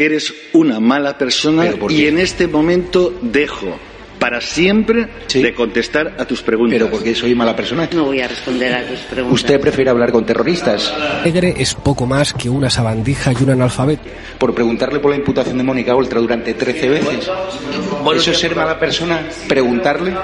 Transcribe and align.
porque 0.00 0.14
eres 0.14 0.34
una 0.54 0.80
mala 0.80 1.18
persona 1.18 1.66
y 1.90 2.06
en 2.06 2.18
este 2.18 2.48
momento 2.48 3.12
dejo 3.20 3.78
para 4.18 4.40
siempre 4.40 5.08
de 5.30 5.54
contestar 5.54 6.14
a 6.18 6.24
tus 6.24 6.40
preguntas. 6.40 6.78
Pero 6.78 6.90
porque 6.90 7.14
soy 7.14 7.34
mala 7.34 7.54
persona. 7.54 7.86
No 7.92 8.04
voy 8.04 8.22
a 8.22 8.28
responder 8.28 8.72
a 8.74 8.86
tus 8.86 9.00
preguntas. 9.00 9.40
¿Usted 9.40 9.60
prefiere 9.60 9.90
hablar 9.90 10.10
con 10.10 10.24
terroristas? 10.24 10.90
Negre 11.22 11.54
es 11.58 11.74
poco 11.74 12.06
más 12.06 12.32
que 12.32 12.48
una 12.48 12.70
sabandija 12.70 13.32
y 13.38 13.42
un 13.42 13.50
analfabeto. 13.50 14.02
Por 14.38 14.54
preguntarle 14.54 15.00
por 15.00 15.10
la 15.10 15.18
imputación 15.18 15.58
de 15.58 15.64
Mónica 15.64 15.94
Oltra 15.94 16.18
durante 16.18 16.54
13 16.54 16.88
veces. 16.88 17.30
¿Eso 18.16 18.30
es 18.30 18.38
ser 18.38 18.56
mala 18.56 18.78
persona? 18.78 19.28
¿Preguntarle? 19.48 20.14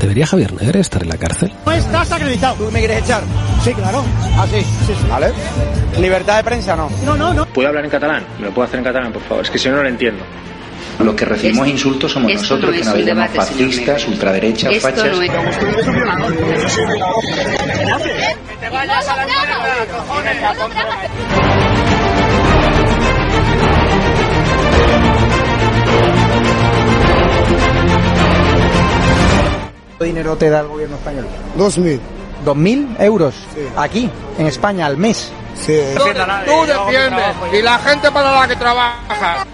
¿Debería 0.00 0.26
Javier 0.26 0.52
Negre 0.52 0.80
estar 0.80 1.02
en 1.02 1.08
la 1.08 1.16
cárcel? 1.16 1.52
No 1.66 1.72
estás 1.72 2.12
acreditado. 2.12 2.54
¿Tú 2.54 2.70
me 2.70 2.78
quieres 2.78 3.02
echar? 3.02 3.22
Sí, 3.64 3.72
claro. 3.74 4.04
¿Ah, 4.36 4.46
sí? 4.50 4.60
Sí, 4.60 4.94
sí. 4.94 5.06
¿Vale? 5.10 5.32
¿Libertad 5.98 6.36
de 6.36 6.44
prensa 6.44 6.76
no? 6.76 6.88
No, 7.04 7.16
no, 7.16 7.34
no. 7.34 7.46
¿Puedo 7.46 7.68
hablar 7.68 7.84
en 7.84 7.90
catalán? 7.90 8.24
¿Me 8.38 8.46
lo 8.46 8.54
puedo 8.54 8.66
hacer 8.68 8.78
en 8.78 8.84
catalán, 8.84 9.12
por 9.12 9.22
favor? 9.22 9.44
Es 9.44 9.50
que 9.50 9.58
si 9.58 9.68
no, 9.68 9.76
no 9.76 9.82
lo 9.82 9.88
entiendo. 9.88 10.22
Los 11.00 11.14
que 11.14 11.24
recibimos 11.24 11.66
Esto- 11.66 11.76
insultos 11.76 12.12
somos 12.12 12.32
nosotros, 12.32 12.70
no 12.74 12.78
que 12.78 12.84
nos 12.84 13.06
llamamos 13.06 13.36
fascistas, 13.36 14.06
ultraderechas, 14.08 14.72
Esto 14.72 14.88
fachas. 14.88 15.04
no 15.16 15.22
es... 15.22 15.30
¿Cuánto 29.98 30.14
dinero 30.14 30.36
te 30.36 30.48
da 30.48 30.60
el 30.60 30.68
gobierno 30.68 30.94
español? 30.94 31.26
Dos 31.56 31.76
mil. 31.76 32.00
¿Dos 32.44 32.54
mil 32.54 32.88
euros? 33.00 33.34
Sí. 33.52 33.62
Aquí, 33.76 34.08
en 34.38 34.46
España, 34.46 34.86
al 34.86 34.96
mes. 34.96 35.32
Sí. 35.56 35.76
Tú 35.96 36.04
defiendes 36.04 37.34
y 37.52 37.62
la 37.62 37.80
gente 37.80 38.08
para 38.12 38.30
la 38.30 38.46
que 38.46 38.54
trabaja. 38.54 39.44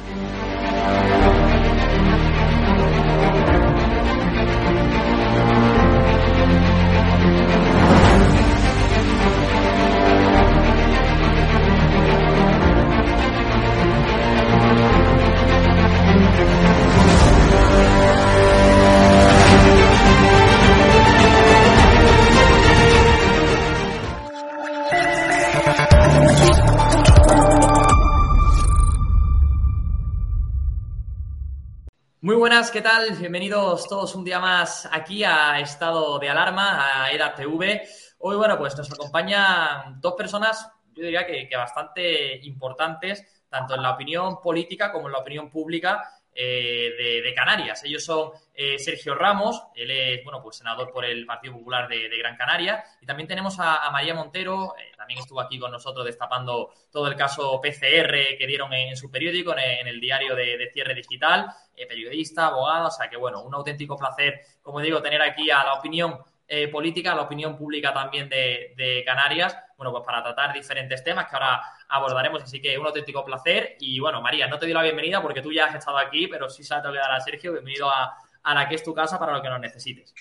Buenas, 32.45 32.71
¿qué 32.71 32.83
tal? 32.83 33.11
Bienvenidos 33.19 33.89
todos 33.89 34.15
un 34.15 34.23
día 34.23 34.39
más 34.39 34.87
aquí 34.93 35.25
a 35.25 35.59
Estado 35.61 36.19
de 36.19 36.29
Alarma, 36.29 37.03
a 37.03 37.11
ERA-TV. 37.11 37.89
Hoy, 38.19 38.37
bueno, 38.37 38.59
pues 38.59 38.77
nos 38.77 38.93
acompañan 38.93 39.99
dos 39.99 40.13
personas, 40.13 40.71
yo 40.93 41.05
diría 41.05 41.27
que, 41.27 41.49
que 41.49 41.57
bastante 41.57 42.45
importantes, 42.45 43.47
tanto 43.49 43.75
en 43.75 43.83
la 43.83 43.93
opinión 43.93 44.43
política 44.43 44.93
como 44.93 45.07
en 45.07 45.13
la 45.13 45.21
opinión 45.21 45.51
pública 45.51 46.07
eh, 46.35 47.23
de, 47.23 47.35
Canarias. 47.35 47.83
Ellos 47.85 48.05
son 48.05 48.31
eh, 48.55 48.79
Sergio 48.79 49.15
Ramos, 49.15 49.61
él 49.75 49.91
es, 49.91 50.25
bueno, 50.25 50.41
pues 50.43 50.57
senador 50.57 50.93
por 50.93 51.05
el 51.05 51.27
Partido 51.27 51.55
Popular 51.55 51.89
de, 51.89 52.09
Gran 52.17 52.37
Canaria, 52.37 52.85
y 53.01 53.07
también 53.07 53.27
tenemos 53.27 53.57
a, 53.59 53.91
María 53.91 54.15
Montero, 54.15 54.75
eh, 54.79 54.93
también 54.97 55.19
estuvo 55.19 55.41
aquí 55.41 55.59
con 55.59 55.73
nosotros 55.73 56.07
destapando 56.07 56.73
todo 56.91 57.09
el 57.09 57.17
caso 57.17 57.61
PCR 57.61 58.37
que 58.39 58.47
dieron 58.47 58.73
en, 58.73 58.97
su 58.97 59.11
periódico, 59.11 59.55
en 59.57 59.89
el, 59.89 60.01
diario 60.01 60.35
de, 60.35 60.71
cierre 60.73 60.95
digital, 60.95 61.49
periodista, 61.89 62.47
abogado, 62.47 62.89
o 62.89 62.91
sea 62.91 63.09
que 63.09 63.17
bueno, 63.17 63.43
un 63.43 63.55
auténtico 63.55 63.97
placer, 63.97 64.41
como 64.63 64.81
digo, 64.81 65.03
tener 65.03 65.23
aquí 65.23 65.51
a 65.51 65.65
la 65.65 65.75
opinión 65.75 66.19
eh, 66.47 66.69
política, 66.69 67.15
la 67.15 67.23
opinión 67.23 67.57
pública 67.57 67.93
también 67.93 68.29
de, 68.29 68.75
de 68.77 69.03
Canarias, 69.05 69.57
bueno, 69.77 69.93
pues 69.93 70.05
para 70.05 70.23
tratar 70.23 70.53
diferentes 70.53 71.03
temas 71.03 71.27
que 71.27 71.37
ahora 71.37 71.63
abordaremos, 71.89 72.43
así 72.43 72.61
que 72.61 72.79
un 72.79 72.87
auténtico 72.87 73.25
placer. 73.25 73.77
Y 73.81 73.99
bueno, 74.01 74.21
María, 74.23 74.47
no 74.49 74.59
te 74.59 74.67
doy 74.67 74.75
la 74.75 74.83
bienvenida 74.83 75.21
porque 75.23 75.43
tú 75.43 75.53
ya 75.53 75.67
has 75.67 75.75
estado 75.75 75.99
aquí, 75.99 76.27
pero 76.29 76.49
sí 76.49 76.63
tengo 76.69 76.93
que 76.93 76.99
dar 76.99 77.13
a 77.13 77.21
Sergio, 77.21 77.53
bienvenido 77.53 77.91
a, 77.91 78.17
a 78.43 78.55
la 78.55 78.69
que 78.69 78.75
es 78.77 78.83
tu 78.83 78.95
casa 78.95 79.19
para 79.19 79.33
lo 79.33 79.43
que 79.43 79.49
nos 79.49 79.61
necesites. 79.61 80.15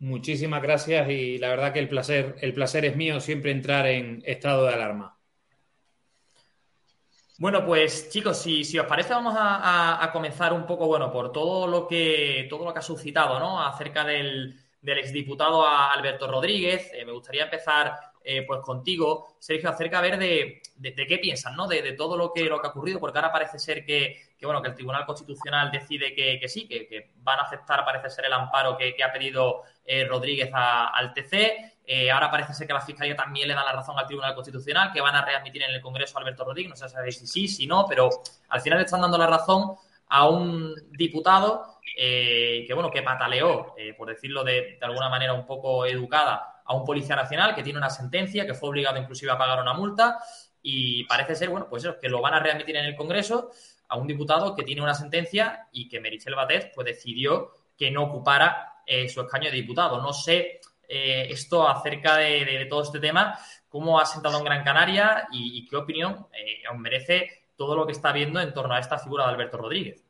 Muchísimas 0.00 0.60
gracias 0.62 1.08
y 1.08 1.38
la 1.38 1.48
verdad 1.48 1.72
que 1.72 1.78
el 1.78 1.88
placer, 1.88 2.36
el 2.40 2.52
placer 2.52 2.84
es 2.84 2.96
mío 2.96 3.20
siempre 3.20 3.52
entrar 3.52 3.86
en 3.86 4.22
estado 4.26 4.66
de 4.66 4.74
alarma. 4.74 5.18
Bueno, 7.38 7.64
pues 7.66 8.08
chicos, 8.10 8.38
si, 8.40 8.64
si 8.64 8.78
os 8.78 8.86
parece, 8.86 9.12
vamos 9.14 9.34
a, 9.36 9.56
a- 9.56 10.04
a 10.04 10.12
comenzar 10.12 10.52
un 10.52 10.66
poco, 10.66 10.86
bueno, 10.86 11.10
por 11.12 11.32
todo 11.32 11.66
lo 11.66 11.88
que 11.88 12.46
todo 12.48 12.64
lo 12.64 12.72
que 12.72 12.78
ha 12.78 12.82
suscitado, 12.82 13.38
¿no? 13.40 13.60
Acerca 13.60 14.04
del, 14.04 14.54
del 14.80 14.98
exdiputado 14.98 15.66
a 15.66 15.92
Alberto 15.92 16.26
Rodríguez. 16.30 16.90
Eh, 16.94 17.04
me 17.04 17.12
gustaría 17.12 17.44
empezar 17.44 17.98
eh, 18.24 18.44
pues 18.46 18.60
contigo, 18.60 19.36
Sergio, 19.38 19.68
acerca 19.70 19.98
a 19.98 20.02
ver 20.02 20.18
de, 20.18 20.62
de- 20.76 20.94
qué 21.06 21.18
piensan, 21.18 21.56
¿no? 21.56 21.66
De, 21.66 21.82
de 21.82 21.92
todo 21.92 22.16
lo 22.16 22.32
que, 22.32 22.44
lo 22.44 22.60
que 22.60 22.66
ha 22.66 22.70
ocurrido, 22.70 23.00
porque 23.00 23.18
ahora 23.18 23.32
parece 23.32 23.58
ser 23.58 23.84
que, 23.84 24.34
que, 24.38 24.46
bueno, 24.46 24.62
que 24.62 24.68
el 24.68 24.74
Tribunal 24.74 25.06
Constitucional 25.06 25.70
decide 25.70 26.14
que, 26.14 26.38
que 26.40 26.48
sí, 26.48 26.66
que, 26.68 26.86
que 26.88 27.10
van 27.16 27.38
a 27.40 27.42
aceptar, 27.42 27.84
parece 27.84 28.10
ser, 28.10 28.26
el 28.26 28.32
amparo 28.32 28.76
que, 28.76 28.94
ha 29.02 29.12
pedido 29.12 29.62
eh, 29.84 30.04
Rodríguez 30.04 30.50
al 30.52 31.12
TC. 31.14 31.72
Eh, 31.84 32.10
ahora 32.10 32.30
parece 32.30 32.54
ser 32.54 32.66
que 32.66 32.72
la 32.72 32.80
Fiscalía 32.80 33.16
también 33.16 33.48
le 33.48 33.54
da 33.54 33.64
la 33.64 33.72
razón 33.72 33.98
al 33.98 34.06
Tribunal 34.06 34.34
Constitucional, 34.34 34.92
que 34.92 35.00
van 35.00 35.14
a 35.16 35.24
readmitir 35.24 35.62
en 35.62 35.70
el 35.72 35.80
Congreso 35.80 36.16
a 36.16 36.20
Alberto 36.20 36.44
Rodríguez. 36.44 36.70
No 36.70 36.76
sé 36.88 37.12
si 37.12 37.26
sí, 37.26 37.48
si 37.48 37.66
no, 37.66 37.86
pero 37.88 38.08
al 38.48 38.60
final 38.60 38.78
le 38.78 38.84
están 38.84 39.00
dando 39.00 39.18
la 39.18 39.26
razón 39.26 39.74
a 40.08 40.28
un 40.28 40.74
diputado 40.90 41.78
que, 41.96 42.70
bueno, 42.74 42.90
que 42.90 43.02
pataleó, 43.02 43.74
por 43.96 44.08
decirlo 44.08 44.44
de, 44.44 44.76
de 44.78 44.86
alguna 44.86 45.08
manera 45.08 45.32
un 45.32 45.46
poco 45.46 45.84
educada, 45.86 46.51
a 46.64 46.74
un 46.74 46.84
policía 46.84 47.16
nacional 47.16 47.54
que 47.54 47.62
tiene 47.62 47.78
una 47.78 47.90
sentencia, 47.90 48.46
que 48.46 48.54
fue 48.54 48.68
obligado 48.68 48.98
inclusive 48.98 49.32
a 49.32 49.38
pagar 49.38 49.60
una 49.60 49.74
multa 49.74 50.18
y 50.62 51.04
parece 51.04 51.34
ser, 51.34 51.48
bueno, 51.48 51.66
pues 51.68 51.84
eso, 51.84 51.98
que 52.00 52.08
lo 52.08 52.20
van 52.20 52.34
a 52.34 52.40
readmitir 52.40 52.76
en 52.76 52.84
el 52.84 52.94
Congreso 52.94 53.50
a 53.88 53.96
un 53.96 54.06
diputado 54.06 54.54
que 54.54 54.62
tiene 54.62 54.80
una 54.80 54.94
sentencia 54.94 55.68
y 55.72 55.88
que 55.88 56.00
Merichel 56.00 56.34
Batet 56.34 56.72
pues 56.74 56.86
decidió 56.86 57.50
que 57.76 57.90
no 57.90 58.04
ocupara 58.04 58.82
eh, 58.86 59.08
su 59.08 59.20
escaño 59.20 59.50
de 59.50 59.56
diputado. 59.56 60.00
No 60.00 60.12
sé 60.12 60.60
eh, 60.88 61.26
esto 61.30 61.68
acerca 61.68 62.16
de, 62.16 62.66
todo 62.70 62.82
este 62.82 63.00
tema, 63.00 63.38
cómo 63.68 63.98
ha 63.98 64.06
sentado 64.06 64.38
en 64.38 64.44
Gran 64.44 64.64
Canaria 64.64 65.28
y, 65.32 65.66
qué 65.66 65.76
opinión 65.76 66.26
eh, 66.32 66.62
merece 66.78 67.44
todo 67.56 67.76
lo 67.76 67.86
que 67.86 67.92
está 67.92 68.12
viendo 68.12 68.40
en 68.40 68.52
torno 68.52 68.74
a 68.74 68.80
esta 68.80 68.98
figura 68.98 69.24
de 69.24 69.30
Alberto 69.32 69.58
Rodríguez. 69.58 70.04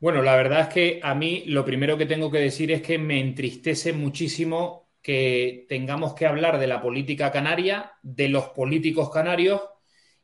Bueno, 0.00 0.20
la 0.22 0.36
verdad 0.36 0.60
es 0.60 0.68
que 0.68 1.00
a 1.02 1.14
mí 1.14 1.44
lo 1.46 1.64
primero 1.64 1.96
que 1.96 2.06
tengo 2.06 2.30
que 2.30 2.38
decir 2.38 2.70
es 2.70 2.82
que 2.82 2.98
me 2.98 3.20
entristece 3.20 3.92
muchísimo 3.92 4.83
que 5.04 5.66
tengamos 5.68 6.14
que 6.14 6.26
hablar 6.26 6.58
de 6.58 6.66
la 6.66 6.80
política 6.80 7.30
canaria, 7.30 7.92
de 8.02 8.28
los 8.28 8.48
políticos 8.48 9.10
canarios 9.10 9.60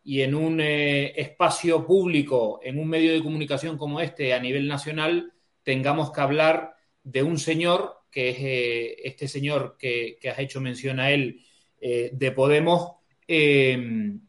y 0.02 0.22
en 0.22 0.34
un 0.34 0.58
eh, 0.60 1.12
espacio 1.20 1.86
público, 1.86 2.58
en 2.64 2.78
un 2.78 2.88
medio 2.88 3.12
de 3.12 3.22
comunicación 3.22 3.76
como 3.76 4.00
este 4.00 4.32
a 4.32 4.40
nivel 4.40 4.66
nacional, 4.66 5.34
tengamos 5.62 6.12
que 6.12 6.20
hablar 6.22 6.74
de 7.02 7.22
un 7.22 7.38
señor, 7.38 7.96
que 8.10 8.30
es 8.30 8.36
eh, 8.40 8.96
este 9.04 9.28
señor 9.28 9.76
que, 9.78 10.18
has 10.30 10.38
hecho 10.38 10.60
mención 10.60 10.98
a 10.98 11.10
él, 11.10 11.44
eh, 11.80 12.10
de 12.12 12.32
Podemos, 12.32 12.92
eh, 13.28 13.78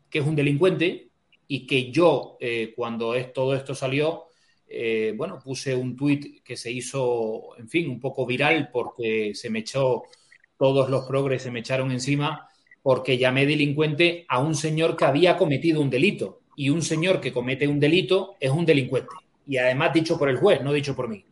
que 0.09 0.19
es 0.19 0.25
un 0.25 0.35
delincuente 0.35 1.12
y 1.47 1.66
que 1.66 1.91
yo, 1.91 2.38
cuando 2.75 3.13
es, 3.16 3.33
todo 3.33 3.56
esto 3.56 3.75
salió, 3.75 4.28
bueno, 5.16 5.38
puse 5.44 5.75
un 5.75 5.97
tuit 5.97 6.44
que 6.44 6.56
se 6.56 6.72
hizo, 6.72 7.57
en 7.57 7.68
fin, 7.68 7.89
un 7.89 8.00
poco 8.00 8.25
viral 8.25 8.69
porque 8.72 9.33
se 9.35 9.50
me 9.50 9.59
echó, 9.59 10.03
todos 10.62 10.92
los 10.92 11.06
progres 11.06 11.42
se 11.42 11.50
me 11.50 11.62
echaron 11.62 11.92
encima 11.92 12.48
porque 12.84 13.18
llamé 13.18 13.48
delincuente 13.48 14.28
a 14.30 14.38
un 14.38 14.54
señor 14.54 14.96
que 14.96 15.06
había 15.06 15.36
cometido 15.36 15.81
un 15.81 15.90
delito. 15.90 16.42
Y 16.56 16.69
un 16.69 16.84
señor 16.84 17.19
que 17.19 17.34
comete 17.34 17.68
un 17.68 17.80
delito 17.80 18.36
es 18.40 18.52
un 18.52 18.63
delincuente. 18.63 19.10
Y 19.48 19.58
además 19.58 19.92
dicho 19.92 20.19
por 20.19 20.30
el 20.30 20.38
juez, 20.38 20.62
no 20.62 20.72
dicho 20.72 20.96
por 20.96 21.10
mí. 21.10 21.25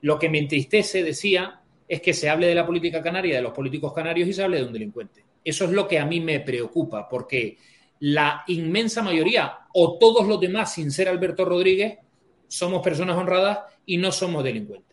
Lo 0.00 0.18
que 0.18 0.30
me 0.30 0.38
entristece, 0.38 1.04
decía, 1.04 1.60
es 1.86 2.00
que 2.00 2.14
se 2.14 2.30
hable 2.30 2.46
de 2.46 2.54
la 2.54 2.64
política 2.64 3.02
canaria, 3.02 3.36
de 3.36 3.42
los 3.42 3.52
políticos 3.52 3.92
canarios 3.92 4.26
y 4.26 4.32
se 4.32 4.42
hable 4.42 4.56
de 4.56 4.64
un 4.64 4.72
delincuente. 4.72 5.26
Eso 5.44 5.66
es 5.66 5.72
lo 5.72 5.86
que 5.86 5.98
a 5.98 6.06
mí 6.06 6.18
me 6.20 6.40
preocupa, 6.40 7.06
porque 7.06 7.58
la 7.98 8.44
inmensa 8.46 9.02
mayoría, 9.02 9.58
o 9.74 9.98
todos 9.98 10.26
los 10.26 10.40
demás, 10.40 10.72
sin 10.72 10.90
ser 10.90 11.10
Alberto 11.10 11.44
Rodríguez, 11.44 11.98
somos 12.48 12.82
personas 12.82 13.18
honradas 13.18 13.58
y 13.84 13.98
no 13.98 14.10
somos 14.10 14.42
delincuentes. 14.42 14.89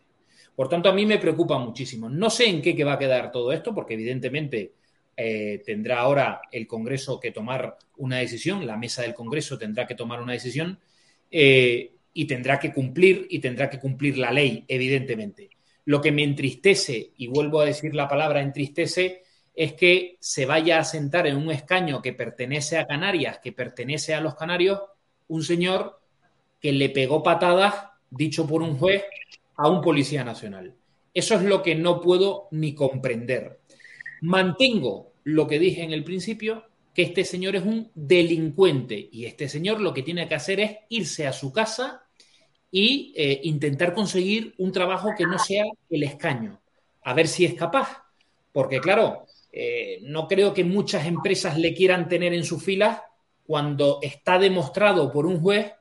Por 0.57 0.69
tanto, 0.69 0.89
a 0.89 0.93
mí 0.93 1.05
me 1.05 1.19
preocupa 1.19 1.59
muchísimo. 1.59 2.09
No 2.09 2.31
sé 2.31 2.49
en 2.49 2.63
qué 2.63 2.75
que 2.75 2.83
va 2.83 2.93
a 2.93 2.97
quedar 2.97 3.31
todo 3.31 3.53
esto, 3.53 3.75
porque 3.75 3.93
evidentemente 3.93 4.73
eh, 5.15 5.61
tendrá 5.63 5.99
ahora 5.99 6.41
el 6.51 6.65
Congreso 6.65 7.19
que 7.19 7.29
tomar 7.29 7.77
una 7.97 8.17
decisión, 8.17 8.65
la 8.65 8.75
mesa 8.75 9.03
del 9.03 9.13
Congreso 9.13 9.55
tendrá 9.55 9.85
que 9.85 9.93
tomar 9.93 10.19
una 10.19 10.33
decisión 10.33 10.79
eh, 11.29 11.91
y 12.11 12.25
tendrá 12.25 12.57
que 12.57 12.73
cumplir 12.73 13.27
y 13.29 13.37
tendrá 13.37 13.69
que 13.69 13.79
cumplir 13.79 14.17
la 14.17 14.31
ley, 14.31 14.65
evidentemente. 14.67 15.51
Lo 15.85 16.01
que 16.01 16.11
me 16.11 16.23
entristece, 16.23 17.11
y 17.17 17.27
vuelvo 17.27 17.61
a 17.61 17.65
decir 17.65 17.93
la 17.93 18.07
palabra 18.07 18.41
entristece, 18.41 19.21
es 19.53 19.73
que 19.73 20.17
se 20.19 20.47
vaya 20.47 20.79
a 20.79 20.83
sentar 20.83 21.27
en 21.27 21.37
un 21.37 21.51
escaño 21.51 22.01
que 22.01 22.13
pertenece 22.13 22.79
a 22.79 22.87
Canarias, 22.87 23.37
que 23.43 23.51
pertenece 23.51 24.15
a 24.15 24.21
los 24.21 24.33
canarios, 24.33 24.81
un 25.27 25.43
señor 25.43 26.01
que 26.59 26.71
le 26.71 26.89
pegó 26.89 27.21
patadas, 27.21 27.75
dicho 28.09 28.47
por 28.47 28.63
un 28.63 28.75
juez, 28.75 29.03
a 29.57 29.67
un 29.69 29.81
policía 29.81 30.23
nacional. 30.23 30.73
Eso 31.13 31.35
es 31.35 31.41
lo 31.41 31.63
que 31.63 31.75
no 31.75 31.99
puedo 31.99 32.47
ni 32.51 32.73
comprender. 32.73 33.59
Mantengo 34.21 35.13
lo 35.23 35.47
que 35.47 35.59
dije 35.59 35.83
en 35.83 35.91
el 35.91 36.03
principio, 36.03 36.63
que 36.93 37.03
este 37.03 37.25
señor 37.25 37.55
es 37.55 37.63
un 37.63 37.91
delincuente 37.93 39.09
y 39.11 39.25
este 39.25 39.49
señor 39.49 39.81
lo 39.81 39.93
que 39.93 40.03
tiene 40.03 40.27
que 40.27 40.35
hacer 40.35 40.59
es 40.59 40.77
irse 40.89 41.27
a 41.27 41.33
su 41.33 41.51
casa 41.51 42.03
y 42.71 43.13
eh, 43.15 43.41
intentar 43.43 43.93
conseguir 43.93 44.53
un 44.57 44.71
trabajo 44.71 45.09
que 45.17 45.25
no 45.25 45.37
sea 45.37 45.65
el 45.89 46.03
escaño, 46.03 46.59
a 47.03 47.13
ver 47.13 47.27
si 47.27 47.45
es 47.45 47.53
capaz. 47.53 48.03
Porque 48.51 48.79
claro, 48.79 49.25
eh, 49.51 49.99
no 50.03 50.27
creo 50.27 50.53
que 50.53 50.63
muchas 50.63 51.05
empresas 51.05 51.57
le 51.57 51.73
quieran 51.73 52.07
tener 52.07 52.33
en 52.33 52.43
sus 52.43 52.63
filas 52.63 53.01
cuando 53.45 53.99
está 54.01 54.37
demostrado 54.37 55.11
por 55.11 55.25
un 55.25 55.39
juez 55.39 55.71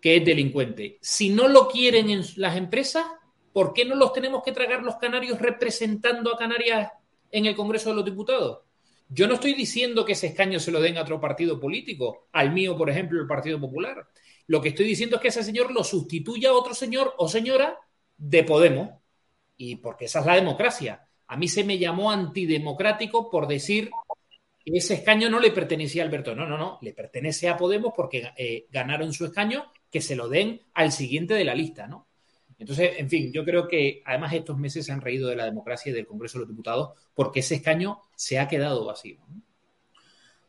que 0.00 0.16
es 0.16 0.24
delincuente. 0.24 0.98
Si 1.00 1.30
no 1.30 1.48
lo 1.48 1.68
quieren 1.68 2.10
en 2.10 2.22
las 2.36 2.56
empresas, 2.56 3.04
¿por 3.56 3.72
qué 3.72 3.86
no 3.86 3.94
los 3.94 4.12
tenemos 4.12 4.42
que 4.42 4.52
tragar 4.52 4.82
los 4.82 4.96
canarios 4.96 5.40
representando 5.40 6.30
a 6.30 6.36
Canarias 6.36 6.92
en 7.30 7.46
el 7.46 7.56
Congreso 7.56 7.88
de 7.88 7.96
los 7.96 8.04
Diputados? 8.04 8.58
Yo 9.08 9.26
no 9.26 9.32
estoy 9.32 9.54
diciendo 9.54 10.04
que 10.04 10.12
ese 10.12 10.26
escaño 10.26 10.60
se 10.60 10.70
lo 10.70 10.78
den 10.78 10.98
a 10.98 11.00
otro 11.00 11.18
partido 11.18 11.58
político, 11.58 12.28
al 12.32 12.52
mío, 12.52 12.76
por 12.76 12.90
ejemplo, 12.90 13.18
el 13.18 13.26
Partido 13.26 13.58
Popular. 13.58 14.08
Lo 14.46 14.60
que 14.60 14.68
estoy 14.68 14.84
diciendo 14.84 15.16
es 15.16 15.22
que 15.22 15.28
ese 15.28 15.42
señor 15.42 15.72
lo 15.72 15.84
sustituya 15.84 16.50
a 16.50 16.52
otro 16.52 16.74
señor 16.74 17.14
o 17.16 17.30
señora 17.30 17.78
de 18.18 18.44
Podemos. 18.44 18.90
Y 19.56 19.76
porque 19.76 20.04
esa 20.04 20.20
es 20.20 20.26
la 20.26 20.34
democracia. 20.34 21.08
A 21.26 21.38
mí 21.38 21.48
se 21.48 21.64
me 21.64 21.78
llamó 21.78 22.10
antidemocrático 22.10 23.30
por 23.30 23.48
decir 23.48 23.88
que 24.62 24.76
ese 24.76 24.92
escaño 24.92 25.30
no 25.30 25.40
le 25.40 25.50
pertenecía 25.50 26.02
a 26.02 26.04
Alberto. 26.04 26.34
No, 26.34 26.46
no, 26.46 26.58
no, 26.58 26.78
le 26.82 26.92
pertenece 26.92 27.48
a 27.48 27.56
Podemos 27.56 27.94
porque 27.96 28.34
eh, 28.36 28.66
ganaron 28.70 29.14
su 29.14 29.24
escaño, 29.24 29.72
que 29.90 30.02
se 30.02 30.14
lo 30.14 30.28
den 30.28 30.60
al 30.74 30.92
siguiente 30.92 31.32
de 31.32 31.44
la 31.46 31.54
lista, 31.54 31.86
¿no? 31.86 32.05
Entonces, 32.58 32.92
en 32.98 33.08
fin, 33.10 33.32
yo 33.32 33.44
creo 33.44 33.68
que 33.68 34.02
además 34.04 34.32
estos 34.32 34.56
meses 34.56 34.86
se 34.86 34.92
han 34.92 35.00
reído 35.00 35.28
de 35.28 35.36
la 35.36 35.44
democracia 35.44 35.90
y 35.90 35.94
del 35.94 36.06
Congreso 36.06 36.38
de 36.38 36.42
los 36.42 36.48
Diputados 36.48 36.90
porque 37.14 37.40
ese 37.40 37.56
escaño 37.56 38.00
se 38.14 38.38
ha 38.38 38.48
quedado 38.48 38.84
vacío. 38.84 39.18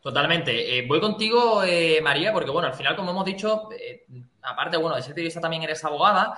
Totalmente. 0.02 0.78
Eh, 0.78 0.86
voy 0.88 1.02
contigo, 1.02 1.64
eh, 1.64 2.00
María, 2.02 2.32
porque 2.32 2.52
bueno, 2.52 2.70
al 2.70 2.76
final, 2.76 2.96
como 2.96 3.12
hemos 3.12 3.26
dicho, 3.26 3.68
aparte, 4.42 4.78
bueno, 4.78 4.96
de 4.96 5.02
ser 5.02 5.14
periodista 5.14 5.42
también 5.42 5.64
eres 5.64 5.84
abogada 5.84 6.38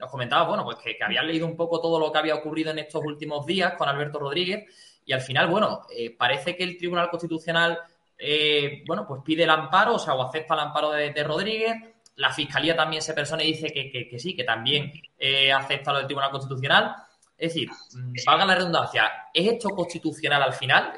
nos 0.00 0.10
comentabas, 0.10 0.48
bueno, 0.48 0.64
pues 0.64 0.78
que, 0.78 0.96
que 0.96 1.22
leído 1.22 1.46
un 1.46 1.56
poco 1.56 1.80
todo 1.80 2.00
lo 2.00 2.10
que 2.10 2.18
había 2.18 2.34
ocurrido 2.34 2.70
en 2.70 2.78
estos 2.78 3.04
últimos 3.04 3.44
días 3.44 3.74
con 3.74 3.88
Alberto 3.88 4.18
Rodríguez 4.18 4.64
y 5.04 5.12
al 5.12 5.20
final, 5.20 5.46
bueno, 5.48 5.82
eh, 5.94 6.16
parece 6.16 6.56
que 6.56 6.64
el 6.64 6.76
Tribunal 6.76 7.10
Constitucional, 7.10 7.78
eh, 8.18 8.82
bueno, 8.86 9.06
pues 9.06 9.22
pide 9.22 9.44
el 9.44 9.50
amparo, 9.50 9.94
o 9.94 9.98
sea, 9.98 10.14
o 10.14 10.22
acepta 10.22 10.54
el 10.54 10.60
amparo 10.60 10.90
de, 10.90 11.24
Rodríguez. 11.24 11.74
La 12.20 12.32
Fiscalía 12.32 12.76
también 12.76 13.02
se 13.02 13.14
persona 13.14 13.42
y 13.42 13.52
dice 13.52 13.72
que, 13.72 14.18
sí, 14.18 14.34
que 14.36 14.44
también 14.44 14.92
eh, 15.18 15.52
acepta 15.52 15.92
lo 15.92 15.98
del 15.98 16.06
Tribunal 16.06 16.30
Constitucional. 16.30 16.94
Es 17.36 17.54
decir, 17.54 17.68
mm, 17.70 18.12
valga 18.26 18.44
la 18.44 18.54
redundancia, 18.54 19.10
¿es 19.32 19.52
esto 19.52 19.70
constitucional 19.70 20.42
al 20.42 20.52
final? 20.52 20.92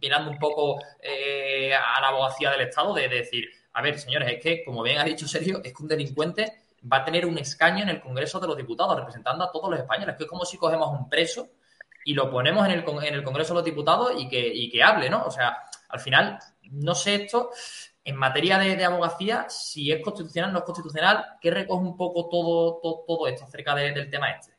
mirando 0.00 0.30
un 0.30 0.38
poco 0.38 0.78
a 0.78 2.00
la 2.00 2.08
abogacía 2.08 2.50
del 2.50 2.62
Estado, 2.62 2.92
de, 2.94 3.08
de, 3.08 3.16
decir, 3.16 3.48
a 3.72 3.82
ver, 3.82 3.98
señores, 3.98 4.32
es 4.32 4.42
que, 4.42 4.64
como 4.64 4.82
bien 4.82 4.98
ha 4.98 5.04
dicho 5.04 5.28
Sergio, 5.28 5.60
es 5.62 5.72
que 5.72 5.82
un 5.82 5.88
delincuente 5.88 6.52
va 6.90 6.98
a 6.98 7.04
tener 7.04 7.26
un 7.26 7.38
escaño 7.38 7.82
en 7.82 7.88
el 7.88 8.00
Congreso 8.00 8.40
de 8.40 8.46
los 8.46 8.56
Diputados, 8.56 8.96
representando 8.96 9.44
a 9.44 9.50
todos 9.50 9.70
los 9.70 9.78
españoles, 9.78 10.16
que 10.16 10.24
es 10.24 10.28
como 10.28 10.44
si 10.44 10.56
cogemos 10.56 10.88
un 10.90 11.08
preso 11.08 11.48
y 12.04 12.14
lo 12.14 12.30
ponemos 12.30 12.64
en 12.66 12.72
el, 12.72 12.84
en 13.04 13.14
el 13.14 13.24
Congreso 13.24 13.52
de 13.52 13.58
los 13.58 13.64
Diputados 13.64 14.12
y 14.16 14.28
que, 14.28 14.68
que 14.70 14.82
hable, 14.82 15.10
¿no? 15.10 15.24
O 15.24 15.30
sea, 15.30 15.58
al 15.88 16.00
final, 16.00 16.38
no 16.70 16.94
sé 16.94 17.16
esto, 17.16 17.50
en 18.06 18.14
materia 18.14 18.56
de, 18.58 18.84
abogacía, 18.84 19.46
si 19.48 19.90
es 19.90 20.00
constitucional 20.00 20.52
no 20.52 20.60
es 20.60 20.64
constitucional, 20.64 21.24
¿qué 21.40 21.50
recoge 21.50 21.84
un 21.84 21.96
poco 21.96 22.28
todo, 22.28 22.80
todo, 23.04 23.26
esto 23.26 23.44
acerca 23.44 23.74
del 23.74 24.08
tema 24.08 24.30
este? 24.30 24.52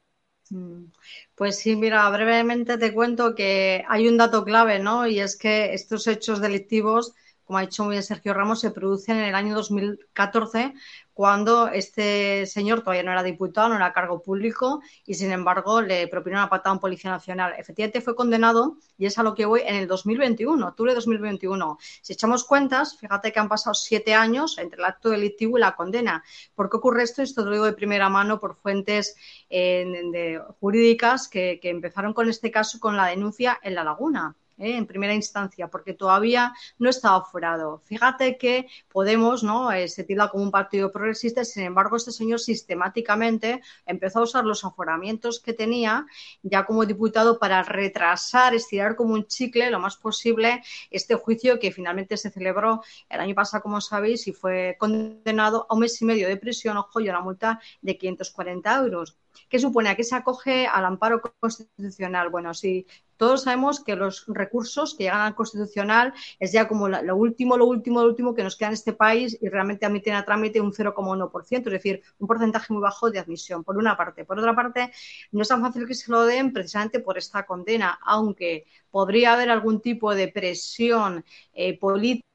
Mm. 0.49 0.91
Pues 1.33 1.57
sí, 1.57 1.77
mira, 1.77 2.09
brevemente 2.09 2.77
te 2.77 2.93
cuento 2.93 3.35
que 3.35 3.85
hay 3.87 4.09
un 4.09 4.17
dato 4.17 4.43
clave, 4.43 4.79
¿no? 4.79 5.07
Y 5.07 5.21
es 5.21 5.37
que 5.37 5.73
estos 5.73 6.07
hechos 6.07 6.41
delictivos, 6.41 7.13
como 7.47 7.59
ha 7.59 7.61
dicho 7.61 7.85
muy 7.85 7.93
bien 7.93 8.03
Sergio 8.03 8.33
Ramos, 8.33 8.59
se 8.59 8.71
producen 8.71 9.17
en 9.17 9.23
el 9.23 9.35
año 9.35 9.55
2014 9.55 10.73
cuando 11.13 11.69
este 11.69 12.45
señor 12.45 12.81
todavía 12.81 13.03
no 13.03 13.11
era 13.11 13.23
diputado, 13.23 13.69
no 13.69 13.75
era 13.75 13.93
cargo 13.93 14.21
público 14.21 14.81
y 15.05 15.13
sin 15.13 15.31
embargo 15.31 15.81
le 15.81 16.07
propinó 16.09 16.37
una 16.37 16.49
patada 16.49 16.71
a 16.71 16.73
un 16.73 16.79
policía 16.81 17.09
nacional. 17.09 17.55
Efectivamente 17.57 18.01
fue 18.01 18.15
condenado 18.15 18.77
y 18.97 19.05
es 19.05 19.17
a 19.17 19.23
lo 19.23 19.33
que 19.33 19.45
voy 19.45 19.61
en 19.65 19.75
el 19.75 19.87
2021, 19.87 20.67
octubre 20.67 20.91
de 20.91 20.95
2021. 20.95 21.77
Si 22.01 22.13
echamos 22.13 22.43
cuentas, 22.43 22.97
fíjate 22.97 23.31
que 23.31 23.39
han 23.39 23.47
pasado 23.47 23.73
siete 23.73 24.13
años 24.13 24.57
entre 24.57 24.79
el 24.79 24.85
acto 24.85 25.09
delictivo 25.09 25.57
y 25.57 25.61
la 25.61 25.75
condena. 25.75 26.23
¿Por 26.53 26.69
qué 26.69 26.77
ocurre 26.77 27.03
esto? 27.03 27.21
Esto 27.21 27.45
lo 27.45 27.51
digo 27.51 27.65
de 27.65 27.73
primera 27.73 28.09
mano 28.09 28.41
por 28.41 28.55
fuentes 28.55 29.15
eh, 29.49 30.37
jurídicas 30.59 31.29
que 31.29 31.59
empezaron 31.63 32.13
con 32.13 32.27
este 32.27 32.51
caso 32.51 32.79
con 32.79 32.97
la 32.97 33.07
denuncia 33.07 33.57
en 33.63 33.73
La 33.73 33.85
Laguna. 33.85 34.35
¿Eh? 34.57 34.75
en 34.75 34.85
primera 34.85 35.13
instancia, 35.13 35.67
porque 35.67 35.93
todavía 35.93 36.53
no 36.79 36.89
estaba 36.89 37.17
aforado. 37.17 37.81
Fíjate 37.85 38.37
que 38.37 38.67
Podemos 38.97 39.43
¿no? 39.43 39.71
Eh, 39.71 39.87
se 39.87 40.03
tira 40.03 40.27
como 40.29 40.43
un 40.43 40.51
partido 40.51 40.91
progresista, 40.91 41.45
sin 41.45 41.63
embargo, 41.63 41.97
este 41.97 42.11
señor 42.11 42.39
sistemáticamente 42.39 43.61
empezó 43.85 44.19
a 44.19 44.23
usar 44.23 44.43
los 44.43 44.65
aforamientos 44.65 45.39
que 45.39 45.53
tenía 45.53 46.05
ya 46.41 46.65
como 46.65 46.85
diputado 46.85 47.37
para 47.37 47.61
retrasar, 47.63 48.55
estirar 48.55 48.95
como 48.95 49.13
un 49.13 49.27
chicle 49.27 49.69
lo 49.69 49.79
más 49.79 49.97
posible 49.97 50.63
este 50.89 51.15
juicio 51.15 51.59
que 51.59 51.71
finalmente 51.71 52.17
se 52.17 52.31
celebró 52.31 52.81
el 53.09 53.19
año 53.19 53.35
pasado, 53.35 53.61
como 53.61 53.81
sabéis, 53.81 54.27
y 54.27 54.33
fue 54.33 54.75
condenado 54.79 55.67
a 55.69 55.75
un 55.75 55.81
mes 55.81 56.01
y 56.01 56.05
medio 56.05 56.27
de 56.27 56.37
prisión, 56.37 56.77
ojo, 56.77 56.99
y 56.99 57.09
una 57.09 57.21
multa 57.21 57.59
de 57.81 57.97
540 57.97 58.77
euros. 58.77 59.17
¿Qué 59.49 59.59
supone? 59.59 59.89
¿A 59.89 59.95
qué 59.95 60.03
se 60.03 60.15
acoge 60.15 60.67
al 60.67 60.85
amparo 60.85 61.21
constitucional? 61.39 62.29
Bueno, 62.29 62.53
si 62.53 62.85
todos 63.17 63.43
sabemos 63.43 63.83
que 63.83 63.95
los 63.95 64.25
recursos 64.27 64.95
que 64.95 65.05
llegan 65.05 65.21
al 65.21 65.35
constitucional 65.35 66.13
es 66.39 66.51
ya 66.51 66.67
como 66.67 66.87
lo 66.87 67.15
último, 67.15 67.57
lo 67.57 67.65
último, 67.65 68.01
lo 68.01 68.09
último 68.09 68.35
que 68.35 68.43
nos 68.43 68.55
queda 68.55 68.69
en 68.69 68.73
este 68.75 68.93
país 68.93 69.37
y 69.41 69.49
realmente 69.49 69.85
admiten 69.85 70.13
a 70.13 70.23
trámite 70.23 70.61
un 70.61 70.71
0,1%, 70.71 71.57
es 71.57 71.63
decir, 71.63 72.01
un 72.19 72.27
porcentaje 72.27 72.71
muy 72.73 72.81
bajo 72.81 73.09
de 73.09 73.19
admisión, 73.19 73.63
por 73.63 73.77
una 73.77 73.97
parte. 73.97 74.23
Por 74.23 74.39
otra 74.39 74.55
parte, 74.55 74.91
no 75.31 75.41
es 75.41 75.47
tan 75.47 75.61
fácil 75.61 75.87
que 75.87 75.95
se 75.95 76.11
lo 76.11 76.25
den 76.25 76.53
precisamente 76.53 76.99
por 76.99 77.17
esta 77.17 77.45
condena, 77.45 77.99
aunque 78.05 78.65
podría 78.91 79.33
haber 79.33 79.49
algún 79.49 79.81
tipo 79.81 80.13
de 80.13 80.27
presión 80.27 81.25
eh, 81.53 81.77
política 81.77 82.27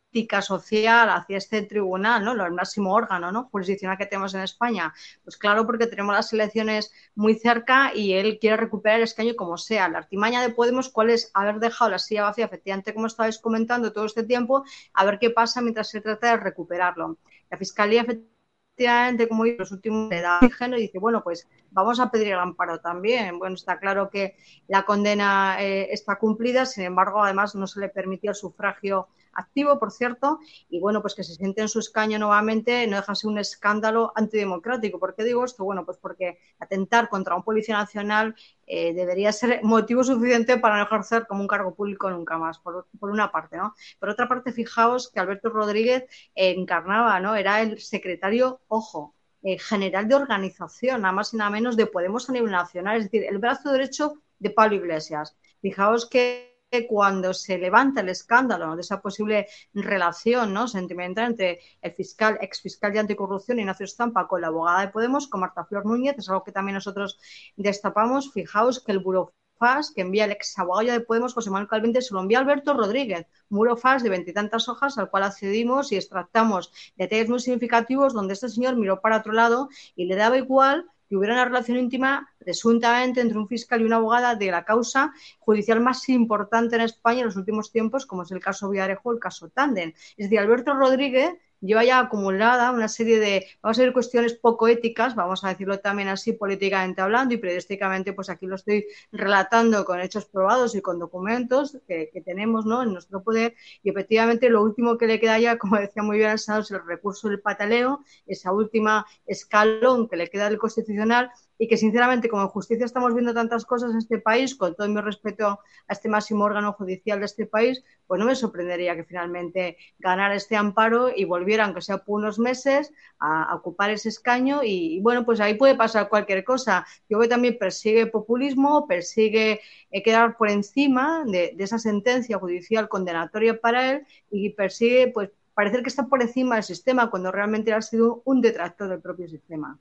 social 0.42 1.08
hacia 1.10 1.38
este 1.38 1.62
tribunal, 1.62 2.24
¿no? 2.24 2.32
El 2.32 2.52
máximo 2.52 2.92
órgano, 2.94 3.32
¿no? 3.32 3.48
Jurisdiccional 3.50 3.96
que 3.96 4.06
tenemos 4.06 4.34
en 4.34 4.42
España. 4.42 4.92
Pues 5.24 5.36
claro, 5.36 5.66
porque 5.66 5.86
tenemos 5.86 6.14
las 6.14 6.32
elecciones 6.32 6.92
muy 7.14 7.34
cerca 7.34 7.92
y 7.94 8.12
él 8.14 8.38
quiere 8.40 8.56
recuperar 8.56 8.98
el 8.98 9.04
escaño 9.04 9.34
como 9.36 9.56
sea. 9.56 9.88
La 9.88 9.98
artimaña 9.98 10.42
de 10.42 10.50
Podemos, 10.50 10.88
¿cuál 10.90 11.10
es? 11.10 11.30
Haber 11.34 11.58
dejado 11.58 11.90
la 11.90 11.98
silla 11.98 12.24
vacía, 12.24 12.44
efectivamente, 12.46 12.94
como 12.94 13.06
estabais 13.06 13.38
comentando 13.38 13.92
todo 13.92 14.04
este 14.04 14.24
tiempo, 14.24 14.64
a 14.94 15.04
ver 15.04 15.18
qué 15.18 15.30
pasa 15.30 15.60
mientras 15.60 15.88
se 15.88 16.00
trata 16.00 16.30
de 16.30 16.36
recuperarlo. 16.38 17.18
La 17.50 17.58
Fiscalía, 17.58 18.02
efectivamente, 18.02 19.28
como 19.28 19.44
digo, 19.44 19.58
los 19.60 19.72
últimos 19.72 20.08
le 20.10 20.20
da 20.20 20.40
y 20.42 20.80
dice, 20.80 20.98
bueno, 20.98 21.22
pues 21.22 21.48
vamos 21.70 22.00
a 22.00 22.10
pedir 22.10 22.28
el 22.28 22.38
amparo 22.38 22.80
también. 22.80 23.38
Bueno, 23.38 23.54
está 23.54 23.78
claro 23.78 24.10
que 24.10 24.36
la 24.68 24.84
condena 24.84 25.56
eh, 25.60 25.88
está 25.90 26.16
cumplida, 26.16 26.66
sin 26.66 26.84
embargo, 26.84 27.22
además 27.22 27.54
no 27.54 27.66
se 27.66 27.80
le 27.80 27.88
permitió 27.88 28.30
el 28.30 28.36
sufragio 28.36 29.08
activo, 29.34 29.78
por 29.78 29.90
cierto, 29.90 30.38
y 30.68 30.80
bueno, 30.80 31.00
pues 31.00 31.14
que 31.14 31.24
se 31.24 31.34
siente 31.34 31.62
en 31.62 31.68
su 31.68 31.78
escaño 31.78 32.18
nuevamente 32.18 32.86
no 32.86 32.96
deja 32.96 33.14
ser 33.14 33.30
un 33.30 33.38
escándalo 33.38 34.12
antidemocrático. 34.14 34.98
¿Por 34.98 35.14
qué 35.14 35.24
digo 35.24 35.44
esto? 35.44 35.64
Bueno, 35.64 35.84
pues 35.84 35.98
porque 35.98 36.38
atentar 36.58 37.08
contra 37.08 37.34
un 37.34 37.42
policía 37.42 37.76
nacional 37.76 38.34
eh, 38.66 38.94
debería 38.94 39.32
ser 39.32 39.62
motivo 39.62 40.04
suficiente 40.04 40.58
para 40.58 40.76
no 40.76 40.84
ejercer 40.84 41.26
como 41.26 41.42
un 41.42 41.48
cargo 41.48 41.74
público 41.74 42.10
nunca 42.10 42.38
más, 42.38 42.58
por, 42.58 42.86
una 43.00 43.30
parte, 43.30 43.56
¿no? 43.56 43.74
Por 43.98 44.08
otra 44.08 44.28
parte, 44.28 44.52
fijaos 44.52 45.10
que 45.10 45.20
Alberto 45.20 45.50
Rodríguez 45.50 46.04
encarnaba, 46.34 47.20
¿no? 47.20 47.34
Era 47.36 47.60
el 47.62 47.80
secretario, 47.80 48.60
ojo, 48.68 49.14
eh, 49.42 49.58
general 49.58 50.06
de 50.08 50.14
organización, 50.14 51.02
nada 51.02 51.12
más 51.12 51.34
y 51.34 51.36
nada 51.36 51.50
menos 51.50 51.76
de 51.76 51.86
Podemos 51.86 52.28
a 52.28 52.32
nivel 52.32 52.52
nacional, 52.52 52.98
es 52.98 53.04
decir, 53.04 53.24
el 53.24 53.38
brazo 53.38 53.72
derecho 53.72 54.22
de 54.38 54.50
Pablo 54.50 54.76
Iglesias. 54.76 55.36
Fijaos 55.60 56.08
que 56.08 56.51
cuando 56.88 57.34
se 57.34 57.58
levanta 57.58 58.00
el 58.00 58.08
escándalo 58.08 58.74
de 58.74 58.80
esa 58.80 59.00
posible 59.00 59.46
relación 59.74 60.52
¿no? 60.52 60.66
sentimental 60.68 61.30
entre 61.30 61.60
el 61.80 61.92
fiscal, 61.92 62.38
ex 62.40 62.60
fiscal 62.60 62.92
de 62.92 63.00
anticorrupción 63.00 63.58
Ignacio 63.58 63.84
Estampa 63.84 64.26
con 64.26 64.40
la 64.40 64.48
abogada 64.48 64.80
de 64.80 64.88
Podemos, 64.88 65.28
con 65.28 65.40
Marta 65.40 65.64
Flor 65.64 65.84
Núñez, 65.84 66.16
es 66.18 66.28
algo 66.28 66.44
que 66.44 66.52
también 66.52 66.74
nosotros 66.74 67.18
destapamos. 67.56 68.32
Fijaos 68.32 68.82
que 68.82 68.92
el 68.92 69.00
burofax 69.00 69.92
que 69.94 70.00
envía 70.00 70.24
el 70.24 70.32
ex 70.32 70.58
abogado 70.58 70.92
de 70.92 71.00
Podemos, 71.00 71.34
José 71.34 71.50
Manuel 71.50 71.68
Calvente, 71.68 72.00
se 72.00 72.14
lo 72.14 72.20
envía 72.20 72.38
Alberto 72.38 72.74
Rodríguez, 72.74 73.26
burofax 73.48 74.02
de 74.02 74.08
veintitantas 74.08 74.68
hojas 74.68 74.96
al 74.98 75.10
cual 75.10 75.24
accedimos 75.24 75.92
y 75.92 75.96
extractamos 75.96 76.72
detalles 76.96 77.28
muy 77.28 77.40
significativos 77.40 78.14
donde 78.14 78.32
este 78.32 78.48
señor 78.48 78.76
miró 78.76 79.00
para 79.00 79.18
otro 79.18 79.32
lado 79.32 79.68
y 79.94 80.06
le 80.06 80.16
daba 80.16 80.38
igual 80.38 80.86
que 81.08 81.16
hubiera 81.16 81.34
una 81.34 81.44
relación 81.44 81.76
íntima 81.76 82.31
presuntamente 82.42 83.20
entre 83.20 83.38
un 83.38 83.48
fiscal 83.48 83.80
y 83.80 83.84
una 83.84 83.96
abogada 83.96 84.34
de 84.34 84.50
la 84.50 84.64
causa 84.64 85.12
judicial 85.38 85.80
más 85.80 86.08
importante 86.08 86.76
en 86.76 86.82
España 86.82 87.20
en 87.20 87.26
los 87.26 87.36
últimos 87.36 87.70
tiempos, 87.70 88.06
como 88.06 88.22
es 88.22 88.30
el 88.30 88.40
caso 88.40 88.70
Villarejo 88.70 89.08
o 89.08 89.12
el 89.12 89.18
caso 89.18 89.48
Tanden. 89.48 89.94
Es 90.16 90.28
decir, 90.28 90.38
Alberto 90.38 90.74
Rodríguez 90.74 91.34
lleva 91.62 91.84
ya 91.84 92.00
acumulada 92.00 92.72
una 92.72 92.88
serie 92.88 93.18
de, 93.18 93.46
vamos 93.62 93.78
a 93.78 93.82
decir, 93.82 93.92
cuestiones 93.92 94.34
poco 94.34 94.68
éticas, 94.68 95.14
vamos 95.14 95.44
a 95.44 95.48
decirlo 95.48 95.78
también 95.78 96.08
así 96.08 96.32
políticamente 96.32 97.00
hablando 97.00 97.34
y 97.34 97.38
periodísticamente, 97.38 98.12
pues 98.12 98.28
aquí 98.28 98.46
lo 98.46 98.56
estoy 98.56 98.86
relatando 99.12 99.84
con 99.84 100.00
hechos 100.00 100.26
probados 100.26 100.74
y 100.74 100.82
con 100.82 100.98
documentos 100.98 101.78
que, 101.86 102.10
tenemos 102.24 102.66
¿no? 102.66 102.82
en 102.82 102.92
nuestro 102.92 103.22
poder 103.22 103.54
y 103.82 103.90
efectivamente 103.90 104.50
lo 104.50 104.62
último 104.62 104.98
que 104.98 105.06
le 105.06 105.18
queda 105.18 105.38
ya, 105.38 105.56
como 105.58 105.76
decía 105.76 106.02
muy 106.02 106.18
bien 106.18 106.30
el 106.30 106.38
Senado, 106.38 106.62
es 106.62 106.70
el 106.70 106.84
recurso 106.84 107.28
del 107.28 107.40
pataleo, 107.40 108.04
esa 108.26 108.52
última 108.52 109.06
escalón 109.26 110.08
que 110.08 110.16
le 110.16 110.28
queda 110.28 110.48
del 110.48 110.58
Constitucional 110.58 111.30
y 111.62 111.68
que 111.68 111.76
sinceramente 111.76 112.28
como 112.28 112.42
en 112.42 112.48
justicia 112.48 112.84
estamos 112.84 113.14
viendo 113.14 113.32
tantas 113.32 113.64
cosas 113.64 113.92
en 113.92 113.98
este 113.98 114.18
país, 114.18 114.56
con 114.56 114.74
todo 114.74 114.88
mi 114.88 115.00
respeto 115.00 115.46
a 115.86 115.92
este 115.92 116.08
máximo 116.08 116.42
órgano 116.42 116.72
judicial 116.72 117.20
de 117.20 117.26
este 117.26 117.46
país, 117.46 117.84
pues 118.08 118.18
no 118.18 118.26
me 118.26 118.34
sorprendería 118.34 118.96
que 118.96 119.04
finalmente 119.04 119.76
ganara 120.00 120.34
este 120.34 120.56
amparo 120.56 121.10
y 121.14 121.24
volviera, 121.24 121.64
aunque 121.64 121.80
sea 121.80 121.98
por 121.98 122.18
unos 122.18 122.40
meses, 122.40 122.92
a, 123.20 123.54
ocupar 123.54 123.90
ese 123.90 124.08
escaño 124.08 124.64
y, 124.64 124.98
bueno, 125.02 125.24
pues 125.24 125.38
ahí 125.38 125.54
puede 125.54 125.76
pasar 125.76 126.08
cualquier 126.08 126.42
cosa. 126.42 126.84
Yo 127.08 127.20
veo 127.20 127.28
también 127.28 127.56
persigue 127.56 128.06
populismo, 128.06 128.88
persigue 128.88 129.60
eh, 129.92 130.02
quedar 130.02 130.36
por 130.36 130.50
encima 130.50 131.22
de, 131.24 131.52
de 131.54 131.62
esa 131.62 131.78
sentencia 131.78 132.40
judicial 132.40 132.88
condenatoria 132.88 133.60
para 133.60 133.92
él 133.92 134.06
y 134.32 134.50
persigue 134.50 135.12
pues 135.14 135.30
parecer 135.54 135.84
que 135.84 135.90
está 135.90 136.08
por 136.08 136.22
encima 136.22 136.56
del 136.56 136.64
sistema 136.64 137.08
cuando 137.08 137.30
realmente 137.30 137.72
ha 137.72 137.80
sido 137.82 138.20
un 138.24 138.40
detractor 138.40 138.88
del 138.88 139.00
propio 139.00 139.28
sistema. 139.28 139.78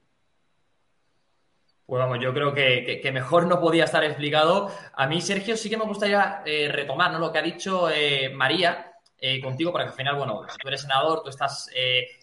Pues 1.85 1.99
vamos, 1.99 2.19
yo 2.21 2.33
creo 2.33 2.53
que, 2.53 3.09
mejor 3.13 3.47
no 3.47 3.59
podía 3.59 3.83
estar 3.83 4.03
explicado. 4.03 4.71
A 4.93 5.07
mí, 5.07 5.19
Sergio, 5.19 5.57
sí 5.57 5.69
que 5.69 5.77
me 5.77 5.83
gustaría 5.83 6.41
eh, 6.45 6.69
retomar 6.71 7.11
lo 7.19 7.31
que 7.31 7.39
ha 7.39 7.41
dicho 7.41 7.89
eh, 7.89 8.29
María 8.29 8.93
eh, 9.17 9.41
contigo, 9.41 9.71
porque 9.71 9.87
al 9.87 9.93
final, 9.93 10.15
bueno, 10.15 10.41
tú 10.61 10.67
eres 10.67 10.81
senador, 10.81 11.21
tú 11.21 11.29
estás 11.29 11.69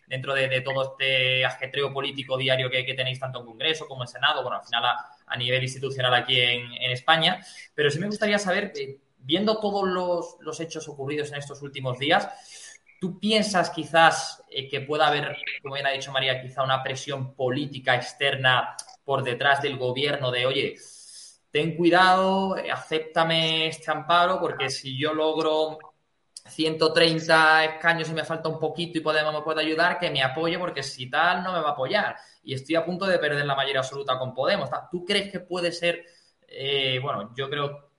dentro 0.07 0.33
de, 0.33 0.63
todo 0.63 0.93
este 0.93 1.45
ajetreo 1.45 1.93
político 1.93 2.39
diario 2.39 2.71
que, 2.71 2.83
tenéis 2.95 3.21
tanto 3.21 3.41
en 3.41 3.47
Congreso 3.47 3.87
como 3.87 4.05
en 4.05 4.09
Senado, 4.09 4.43
bueno, 4.43 4.57
al 4.57 4.65
final 4.65 4.85
a, 5.27 5.37
nivel 5.37 5.63
institucional 5.63 6.15
aquí 6.15 6.41
en, 6.41 6.91
España. 6.91 7.41
Pero 7.75 7.91
sí 7.91 7.99
me 7.99 8.07
gustaría 8.07 8.39
saber, 8.39 8.73
viendo 9.19 9.61
todos 9.61 9.87
los, 10.41 10.61
hechos 10.61 10.89
ocurridos 10.89 11.31
en 11.31 11.39
estos 11.39 11.61
últimos 11.61 11.99
días, 11.99 12.27
¿tú 13.01 13.21
piensas 13.21 13.69
quizás 13.69 14.43
que 14.71 14.81
pueda 14.81 15.09
haber, 15.09 15.37
como 15.61 15.75
bien 15.75 15.87
ha 15.87 15.91
dicho 15.91 16.11
María, 16.11 16.41
quizá 16.41 16.63
una 16.63 16.83
presión 16.83 17.35
política 17.35 17.95
externa? 17.97 18.75
Por 19.09 19.23
detrás 19.23 19.63
del 19.63 19.79
gobierno 19.79 20.31
de, 20.31 20.45
oye, 20.45 20.75
ten 21.51 21.75
cuidado, 21.79 22.55
acéptame 22.71 23.69
este 23.69 23.91
amparo, 23.91 24.39
porque 24.39 24.69
si 24.69 24.99
yo 24.99 25.15
logro 25.15 25.79
130 26.47 27.65
escaños 27.65 28.11
y 28.11 28.13
me 28.13 28.23
falta 28.23 28.51
un 28.51 28.59
poquito 28.59 28.99
y 28.99 29.01
Podemos 29.01 29.33
me 29.33 29.41
puede 29.41 29.63
ayudar, 29.63 29.99
que 29.99 30.11
me 30.11 30.23
apoye, 30.23 30.59
porque 30.59 30.83
si 30.83 31.09
tal 31.09 31.43
no 31.43 31.55
me 31.55 31.61
va 31.61 31.71
a 31.71 31.73
apoyar. 31.73 32.17
Y 32.43 32.53
estoy 32.53 32.75
a 32.75 32.85
punto 32.85 33.07
de 33.07 33.19
perder 33.19 33.47
la 33.47 33.55
mayoría 33.55 33.81
absoluta 33.81 34.19
con 34.19 34.35
Podemos. 34.35 34.69
¿Tú 34.91 35.07
crees 35.07 35.33
que 35.33 35.41
puede 35.41 35.73
ser, 35.73 36.05
eh, 36.47 37.01
bueno, 37.03 37.33
yo 37.35 37.49
creo, 37.49 37.91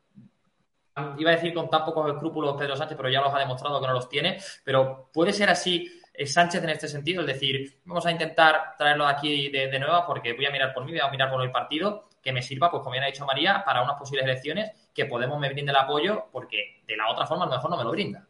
iba 1.18 1.32
a 1.32 1.36
decir 1.36 1.56
con 1.56 1.72
tan 1.72 1.86
pocos 1.86 2.08
escrúpulos 2.08 2.56
Pedro 2.56 2.76
Sánchez, 2.76 2.96
pero 2.96 3.10
ya 3.10 3.22
los 3.22 3.34
ha 3.34 3.40
demostrado 3.40 3.82
que 3.82 3.88
no 3.88 3.94
los 3.94 4.08
tiene, 4.10 4.40
pero 4.64 5.10
puede 5.12 5.34
ser 5.34 5.50
así 5.50 5.99
Sánchez 6.26 6.64
en 6.64 6.70
este 6.70 6.88
sentido, 6.88 7.22
es 7.22 7.28
decir, 7.28 7.80
vamos 7.86 8.06
a 8.06 8.12
intentar 8.12 8.76
traerlo 8.78 9.08
aquí 9.08 9.50
de, 9.50 9.68
de 9.68 9.80
nuevo 9.80 10.04
porque 10.06 10.34
voy 10.34 10.46
a 10.46 10.52
mirar 10.52 10.74
por 10.74 10.86
mí, 10.86 10.92
voy 10.92 11.00
a 11.00 11.10
mirar 11.10 11.32
por 11.32 11.42
el 11.42 11.52
partido, 11.52 12.10
que 12.22 12.34
me 12.34 12.42
sirva, 12.42 12.70
pues 12.70 12.82
como 12.82 12.92
bien 12.92 13.04
ha 13.04 13.08
dicho 13.08 13.26
María, 13.26 13.64
para 13.66 13.82
unas 13.82 13.98
posibles 13.98 14.26
elecciones 14.26 14.72
que 14.94 15.06
Podemos 15.06 15.40
me 15.40 15.50
brinde 15.50 15.72
el 15.72 15.78
apoyo 15.78 16.26
porque 16.32 16.82
de 16.86 16.98
la 16.98 17.10
otra 17.10 17.26
forma 17.26 17.46
a 17.46 17.48
lo 17.48 17.56
mejor 17.56 17.72
no 17.72 17.78
me 17.78 17.84
lo 17.86 17.92
brinda. 17.92 18.28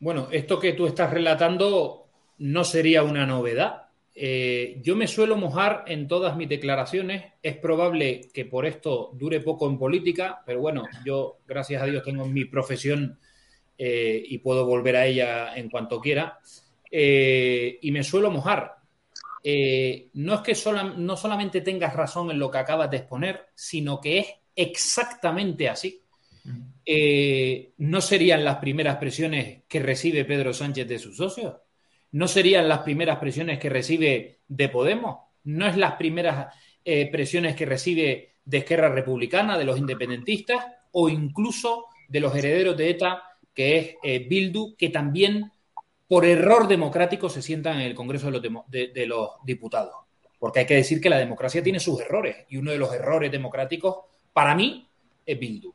Bueno, 0.00 0.28
esto 0.32 0.58
que 0.58 0.72
tú 0.72 0.86
estás 0.86 1.12
relatando 1.12 2.08
no 2.38 2.64
sería 2.64 3.04
una 3.04 3.24
novedad. 3.24 3.88
Eh, 4.16 4.80
yo 4.82 4.96
me 4.96 5.06
suelo 5.06 5.36
mojar 5.36 5.84
en 5.86 6.08
todas 6.08 6.36
mis 6.36 6.48
declaraciones. 6.48 7.34
Es 7.42 7.56
probable 7.56 8.28
que 8.34 8.44
por 8.44 8.66
esto 8.66 9.10
dure 9.14 9.40
poco 9.40 9.68
en 9.68 9.78
política, 9.78 10.42
pero 10.44 10.60
bueno, 10.60 10.84
yo, 11.04 11.38
gracias 11.46 11.82
a 11.82 11.86
Dios, 11.86 12.02
tengo 12.02 12.26
mi 12.26 12.44
profesión 12.44 13.18
eh, 13.78 14.22
y 14.26 14.38
puedo 14.38 14.66
volver 14.66 14.96
a 14.96 15.06
ella 15.06 15.56
en 15.56 15.70
cuanto 15.70 16.00
quiera. 16.00 16.38
Eh, 16.96 17.80
y 17.82 17.90
me 17.90 18.04
suelo 18.04 18.30
mojar. 18.30 18.76
Eh, 19.42 20.10
no 20.14 20.34
es 20.34 20.40
que 20.42 20.70
no 20.96 21.16
solamente 21.16 21.60
tengas 21.60 21.92
razón 21.92 22.30
en 22.30 22.38
lo 22.38 22.48
que 22.52 22.58
acabas 22.58 22.88
de 22.88 22.98
exponer, 22.98 23.48
sino 23.52 24.00
que 24.00 24.20
es 24.20 24.28
exactamente 24.54 25.68
así. 25.68 26.00
Eh, 26.86 27.72
no 27.78 28.00
serían 28.00 28.44
las 28.44 28.58
primeras 28.58 28.98
presiones 28.98 29.64
que 29.66 29.80
recibe 29.80 30.24
Pedro 30.24 30.52
Sánchez 30.52 30.86
de 30.86 31.00
sus 31.00 31.16
socios, 31.16 31.56
no 32.12 32.28
serían 32.28 32.68
las 32.68 32.80
primeras 32.80 33.18
presiones 33.18 33.58
que 33.58 33.70
recibe 33.70 34.38
de 34.46 34.68
Podemos, 34.68 35.18
no 35.42 35.66
es 35.66 35.76
las 35.76 35.94
primeras 35.94 36.54
presiones 36.84 37.56
que 37.56 37.66
recibe 37.66 38.34
de 38.44 38.58
Esquerra 38.58 38.88
Republicana, 38.88 39.58
de 39.58 39.64
los 39.64 39.78
independentistas 39.78 40.64
o 40.92 41.08
incluso 41.08 41.86
de 42.08 42.20
los 42.20 42.36
herederos 42.36 42.76
de 42.76 42.90
ETA, 42.90 43.22
que 43.52 43.96
es 44.00 44.28
Bildu, 44.28 44.76
que 44.76 44.90
también 44.90 45.50
por 46.08 46.24
error 46.24 46.68
democrático 46.68 47.28
se 47.28 47.42
sientan 47.42 47.80
en 47.80 47.86
el 47.86 47.94
Congreso 47.94 48.30
de 48.30 49.06
los, 49.06 49.30
Diputados. 49.44 49.94
Porque 50.38 50.60
hay 50.60 50.66
que 50.66 50.74
decir 50.74 51.00
que 51.00 51.08
la 51.08 51.18
democracia 51.18 51.62
tiene 51.62 51.80
sus 51.80 52.00
errores 52.00 52.44
y 52.48 52.58
uno 52.58 52.70
de 52.70 52.78
los 52.78 52.92
errores 52.92 53.32
democráticos 53.32 54.00
para 54.32 54.54
mí 54.54 54.86
es 55.24 55.38
Bildu. 55.38 55.72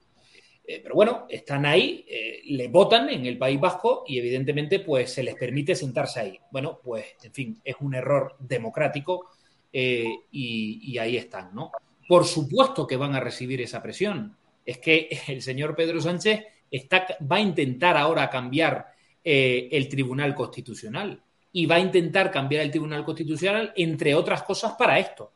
Eh, 0.63 0.81
pero 0.83 0.93
bueno, 0.93 1.25
están 1.27 1.65
ahí, 1.65 2.05
eh, 2.07 2.41
le 2.45 2.67
votan 2.67 3.09
en 3.09 3.25
el 3.25 3.39
País 3.39 3.59
Vasco 3.59 4.03
y 4.07 4.19
evidentemente 4.19 4.81
pues 4.81 5.11
se 5.11 5.23
les 5.23 5.33
permite 5.33 5.73
sentarse 5.73 6.19
ahí. 6.19 6.39
Bueno, 6.51 6.79
pues 6.83 7.05
en 7.23 7.33
fin, 7.33 7.61
es 7.63 7.75
un 7.79 7.95
error 7.95 8.35
democrático 8.37 9.31
eh, 9.73 10.07
y, 10.31 10.95
ahí 10.99 11.17
están, 11.17 11.55
¿no? 11.55 11.71
Por 12.07 12.25
supuesto 12.25 12.85
que 12.85 12.97
van 12.97 13.15
a 13.15 13.19
recibir 13.19 13.61
esa 13.61 13.81
presión. 13.81 14.37
Es 14.63 14.77
que 14.77 15.09
el 15.27 15.41
señor 15.41 15.75
Pedro 15.75 15.99
Sánchez 15.99 16.45
está, 16.69 17.07
va 17.19 17.37
a 17.37 17.41
intentar 17.41 17.97
ahora 17.97 18.29
cambiar 18.29 18.93
eh, 19.23 19.69
el 19.71 19.89
Tribunal 19.89 20.33
Constitucional 20.33 21.21
y 21.51 21.65
va 21.65 21.75
a 21.75 21.79
intentar 21.79 22.31
cambiar 22.31 22.63
el 22.63 22.71
Tribunal 22.71 23.03
Constitucional, 23.03 23.73
entre 23.75 24.13
otras 24.15 24.43
cosas, 24.43 24.73
para 24.77 24.99
esto. 24.99 25.31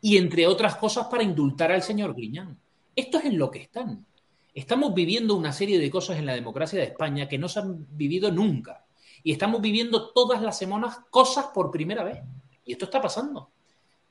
Y 0.00 0.16
entre 0.16 0.46
otras 0.46 0.76
cosas, 0.76 1.08
para 1.08 1.22
indultar 1.22 1.72
al 1.72 1.82
señor 1.82 2.14
Griñán. 2.14 2.56
Esto 2.94 3.18
es 3.18 3.24
en 3.24 3.38
lo 3.38 3.50
que 3.50 3.60
están. 3.60 4.06
Estamos 4.54 4.94
viviendo 4.94 5.34
una 5.34 5.52
serie 5.52 5.78
de 5.78 5.90
cosas 5.90 6.18
en 6.18 6.26
la 6.26 6.34
democracia 6.34 6.78
de 6.78 6.86
España 6.86 7.28
que 7.28 7.38
no 7.38 7.48
se 7.48 7.60
han 7.60 7.86
vivido 7.96 8.30
nunca. 8.30 8.86
Y 9.22 9.32
estamos 9.32 9.60
viviendo 9.60 10.10
todas 10.10 10.40
las 10.40 10.56
semanas 10.56 10.98
cosas 11.10 11.46
por 11.52 11.70
primera 11.70 12.04
vez. 12.04 12.18
Y 12.64 12.72
esto 12.72 12.84
está 12.84 13.00
pasando. 13.00 13.50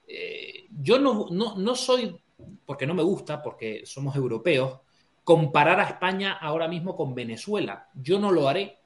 Eh, 0.07 0.67
yo 0.69 0.99
no, 0.99 1.27
no, 1.31 1.55
no 1.57 1.75
soy, 1.75 2.17
porque 2.65 2.85
no 2.85 2.93
me 2.93 3.03
gusta, 3.03 3.41
porque 3.41 3.85
somos 3.85 4.15
europeos, 4.15 4.79
comparar 5.23 5.79
a 5.79 5.87
España 5.87 6.33
ahora 6.33 6.67
mismo 6.67 6.95
con 6.95 7.15
Venezuela. 7.15 7.89
Yo 7.93 8.19
no 8.19 8.31
lo 8.31 8.47
haré 8.47 8.77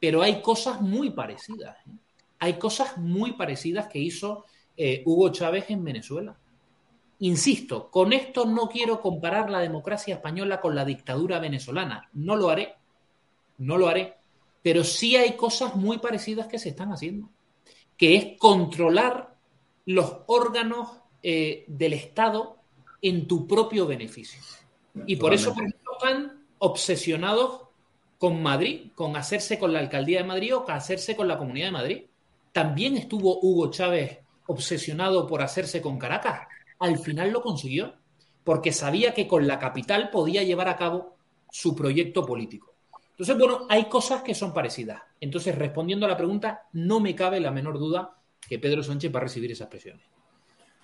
pero 0.00 0.22
hay 0.22 0.40
cosas 0.40 0.80
muy 0.80 1.10
parecidas. 1.10 1.76
¿eh? 1.86 1.90
Hay 2.38 2.54
cosas 2.54 2.96
muy 2.96 3.34
parecidas 3.34 3.86
que 3.86 3.98
hizo 3.98 4.46
eh, 4.76 5.02
Hugo 5.04 5.28
Chávez 5.28 5.66
en 5.68 5.84
Venezuela. 5.84 6.36
Insisto, 7.18 7.90
con 7.90 8.14
esto 8.14 8.46
no 8.46 8.66
quiero 8.68 9.02
comparar 9.02 9.50
la 9.50 9.60
democracia 9.60 10.14
española 10.14 10.58
con 10.58 10.74
la 10.74 10.86
dictadura 10.86 11.38
venezolana. 11.38 12.08
No 12.14 12.34
lo 12.34 12.48
haré. 12.48 12.74
No 13.58 13.76
lo 13.76 13.88
haré. 13.88 14.16
Pero 14.62 14.84
sí 14.84 15.16
hay 15.16 15.36
cosas 15.36 15.76
muy 15.76 15.98
parecidas 15.98 16.46
que 16.46 16.58
se 16.58 16.70
están 16.70 16.92
haciendo, 16.92 17.28
que 17.96 18.16
es 18.16 18.38
controlar 18.38 19.36
los 19.84 20.18
órganos 20.26 20.88
eh, 21.22 21.64
del 21.68 21.92
Estado 21.92 22.56
en 23.02 23.26
tu 23.26 23.46
propio 23.46 23.86
beneficio. 23.86 24.40
Y 25.06 25.16
por 25.16 25.34
eso, 25.34 25.52
por 25.54 25.64
ejemplo, 25.64 25.92
están 25.92 26.46
obsesionados 26.58 27.69
con 28.20 28.42
Madrid, 28.42 28.90
con 28.94 29.16
hacerse 29.16 29.58
con 29.58 29.72
la 29.72 29.78
alcaldía 29.78 30.18
de 30.18 30.28
Madrid 30.28 30.54
o 30.54 30.66
con 30.66 30.74
hacerse 30.74 31.16
con 31.16 31.26
la 31.26 31.38
comunidad 31.38 31.68
de 31.68 31.72
Madrid. 31.72 32.02
También 32.52 32.98
estuvo 32.98 33.40
Hugo 33.40 33.70
Chávez 33.70 34.18
obsesionado 34.46 35.26
por 35.26 35.40
hacerse 35.40 35.80
con 35.80 35.98
Caracas. 35.98 36.46
Al 36.80 36.98
final 36.98 37.30
lo 37.30 37.40
consiguió, 37.40 37.94
porque 38.44 38.72
sabía 38.72 39.14
que 39.14 39.26
con 39.26 39.46
la 39.46 39.58
capital 39.58 40.10
podía 40.10 40.42
llevar 40.42 40.68
a 40.68 40.76
cabo 40.76 41.16
su 41.50 41.74
proyecto 41.74 42.26
político. 42.26 42.74
Entonces, 43.12 43.38
bueno, 43.38 43.66
hay 43.70 43.86
cosas 43.86 44.20
que 44.22 44.34
son 44.34 44.52
parecidas. 44.52 45.00
Entonces, 45.18 45.56
respondiendo 45.56 46.04
a 46.04 46.10
la 46.10 46.16
pregunta, 46.18 46.64
no 46.74 47.00
me 47.00 47.14
cabe 47.14 47.40
la 47.40 47.50
menor 47.50 47.78
duda 47.78 48.18
que 48.46 48.58
Pedro 48.58 48.82
Sánchez 48.82 49.14
va 49.14 49.20
a 49.20 49.22
recibir 49.22 49.50
esas 49.50 49.68
presiones. 49.68 50.04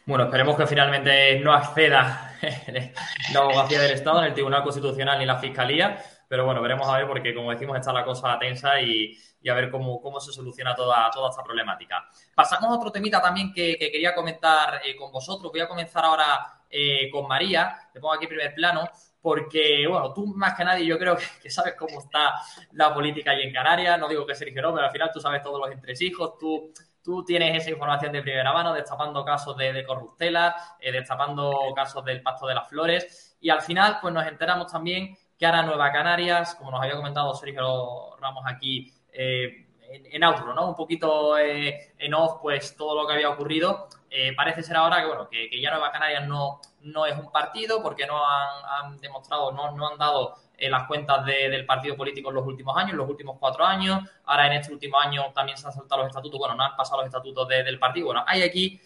Bueno, 0.06 0.24
esperemos 0.24 0.56
que 0.56 0.66
finalmente 0.66 1.38
no 1.40 1.52
acceda 1.52 2.34
la 3.34 3.40
abogacía 3.40 3.82
del 3.82 3.90
Estado 3.90 4.20
en 4.20 4.28
el 4.28 4.34
Tribunal 4.34 4.62
Constitucional 4.62 5.18
ni 5.18 5.26
la 5.26 5.36
Fiscalía, 5.36 6.02
pero 6.28 6.44
bueno, 6.44 6.60
veremos 6.60 6.88
a 6.88 6.98
ver 6.98 7.06
porque, 7.06 7.34
como 7.34 7.50
decimos, 7.50 7.76
está 7.76 7.92
la 7.92 8.04
cosa 8.04 8.38
tensa 8.38 8.80
y, 8.80 9.16
a 9.48 9.54
ver 9.54 9.70
cómo, 9.70 10.00
cómo 10.00 10.18
se 10.18 10.32
soluciona 10.32 10.74
toda, 10.74 11.08
toda 11.10 11.30
esta 11.30 11.42
problemática. 11.42 12.08
Pasamos 12.34 12.70
a 12.70 12.74
otro 12.74 12.90
temita 12.90 13.22
también 13.22 13.52
que, 13.52 13.76
quería 13.78 14.14
comentar 14.14 14.80
eh, 14.84 14.96
con 14.96 15.12
vosotros. 15.12 15.52
Voy 15.52 15.60
a 15.60 15.68
comenzar 15.68 16.04
ahora 16.04 16.64
eh, 16.68 17.08
con 17.10 17.28
María. 17.28 17.78
Te 17.92 18.00
pongo 18.00 18.14
aquí 18.14 18.26
primer 18.26 18.54
plano 18.54 18.90
porque, 19.26 19.88
bueno, 19.88 20.12
tú 20.12 20.24
más 20.36 20.54
que 20.54 20.64
nadie 20.64 20.86
yo 20.86 20.96
creo 20.96 21.16
que, 21.42 21.50
sabes 21.50 21.74
cómo 21.74 21.98
está 21.98 22.34
la 22.72 22.94
política 22.94 23.32
allí 23.32 23.42
en 23.42 23.52
Canarias, 23.52 23.98
no 23.98 24.08
digo 24.08 24.24
que 24.24 24.36
Sergio 24.36 24.62
no, 24.62 24.72
pero 24.72 24.86
al 24.86 24.92
final 24.92 25.10
tú 25.12 25.18
sabes 25.18 25.42
todos 25.42 25.60
los 25.60 25.68
entresijos, 25.72 26.38
tú, 26.38 26.72
tú 27.02 27.24
tienes 27.24 27.60
esa 27.60 27.70
información 27.70 28.12
de 28.12 28.22
primera 28.22 28.52
mano, 28.52 28.72
destapando 28.72 29.24
casos 29.24 29.56
de, 29.56 29.72
de 29.72 29.84
corruptela, 29.84 30.54
eh, 30.78 30.92
destapando 30.92 31.72
casos 31.74 32.04
del 32.04 32.22
Pacto 32.22 32.46
de 32.46 32.54
las 32.54 32.68
Flores, 32.68 33.36
y 33.40 33.50
al 33.50 33.62
final 33.62 33.98
pues 34.00 34.14
nos 34.14 34.24
enteramos 34.28 34.70
también 34.70 35.18
que 35.38 35.46
ahora 35.46 35.62
Nueva 35.62 35.92
Canarias, 35.92 36.54
como 36.54 36.70
nos 36.70 36.82
había 36.82 36.96
comentado 36.96 37.34
Sergio 37.34 38.16
Ramos 38.20 38.44
aquí, 38.46 38.92
eh, 39.12 39.66
en, 39.88 40.24
outro, 40.24 40.52
¿no? 40.52 40.68
Un 40.68 40.74
poquito 40.74 41.38
eh, 41.38 41.94
en 41.98 42.14
off, 42.14 42.40
pues 42.42 42.76
todo 42.76 43.00
lo 43.00 43.06
que 43.06 43.14
había 43.14 43.30
ocurrido. 43.30 43.88
Eh, 44.10 44.34
parece 44.34 44.62
ser 44.62 44.76
ahora 44.76 45.00
que, 45.00 45.06
bueno, 45.06 45.28
que, 45.28 45.60
ya 45.60 45.70
Nueva 45.70 45.92
Canarias 45.92 46.26
no, 46.26 46.60
no 46.80 47.06
es 47.06 47.16
un 47.16 47.30
partido 47.30 47.82
porque 47.82 48.06
no 48.06 48.20
han, 48.26 48.98
demostrado, 49.00 49.52
no, 49.52 49.72
no 49.72 49.88
han 49.88 49.98
dado 49.98 50.36
las 50.58 50.86
cuentas 50.86 51.24
del 51.26 51.66
partido 51.66 51.96
político 51.96 52.30
en 52.30 52.36
los 52.36 52.46
últimos 52.46 52.76
años, 52.76 52.92
en 52.92 52.96
los 52.96 53.08
últimos 53.08 53.36
cuatro 53.38 53.64
años. 53.64 54.00
Ahora 54.24 54.46
en 54.46 54.54
este 54.54 54.72
último 54.72 54.98
año 54.98 55.32
también 55.34 55.58
se 55.58 55.66
han 55.66 55.72
saltado 55.72 56.00
los 56.00 56.08
estatutos, 56.08 56.38
bueno, 56.38 56.54
no 56.54 56.64
han 56.64 56.76
pasado 56.76 57.02
los 57.02 57.06
estatutos 57.06 57.46
del 57.46 57.78
partido. 57.78 58.06
Bueno, 58.06 58.24
hay 58.26 58.42
aquí 58.42 58.80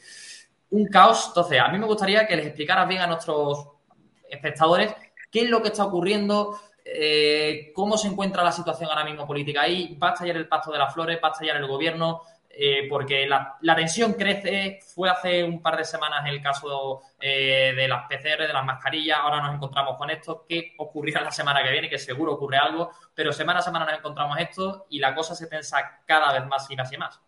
un 0.70 0.86
caos. 0.86 1.28
Entonces, 1.28 1.60
a 1.60 1.68
mí 1.68 1.78
me 1.78 1.86
gustaría 1.86 2.26
que 2.26 2.36
les 2.36 2.46
explicaras 2.46 2.88
bien 2.88 3.02
a 3.02 3.06
nuestros 3.06 3.68
espectadores 4.28 4.94
qué 5.30 5.42
es 5.42 5.50
lo 5.50 5.62
que 5.62 5.68
está 5.68 5.84
ocurriendo, 5.84 6.58
eh, 6.84 7.72
cómo 7.74 7.96
se 7.96 8.08
encuentra 8.08 8.42
la 8.42 8.52
situación 8.52 8.90
ahora 8.90 9.04
mismo 9.04 9.26
política 9.26 9.62
ahí, 9.62 9.96
va 10.02 10.10
a 10.10 10.12
estallar 10.12 10.36
el 10.36 10.48
pacto 10.48 10.72
de 10.72 10.78
las 10.78 10.92
flores, 10.92 11.20
va 11.22 11.28
a 11.28 11.32
estallar 11.32 11.56
el 11.56 11.66
gobierno, 11.66 12.22
eh, 12.52 12.86
porque 12.88 13.26
la, 13.28 13.58
tensión 13.76 14.14
crece, 14.14 14.80
fue 14.82 15.08
hace 15.08 15.44
un 15.44 15.62
par 15.62 15.76
de 15.76 15.84
semanas 15.84 16.24
el 16.26 16.42
caso 16.42 17.00
eh, 17.20 17.72
de 17.76 17.86
las 17.86 18.08
PCR, 18.08 18.46
de 18.46 18.52
las 18.52 18.64
mascarillas, 18.64 19.18
ahora 19.18 19.40
nos 19.40 19.54
encontramos 19.54 19.96
con 19.96 20.10
esto, 20.10 20.44
¿qué 20.48 20.74
ocurrirá 20.78 21.20
la 21.20 21.30
semana 21.30 21.62
que 21.62 21.70
viene? 21.70 21.88
Que 21.88 21.98
seguro 21.98 22.32
ocurre 22.32 22.58
algo, 22.58 22.90
pero 23.14 23.32
semana 23.32 23.60
a 23.60 23.62
semana 23.62 23.84
nos 23.84 23.98
encontramos 23.98 24.36
esto 24.38 24.86
y 24.90 24.98
la 24.98 25.14
cosa 25.14 25.34
se 25.34 25.46
piensa 25.46 26.00
cada 26.04 26.32
vez 26.32 26.46
más 26.48 26.68
y 26.70 26.76
más 26.76 26.92
y 26.92 26.96
más. 26.96 27.20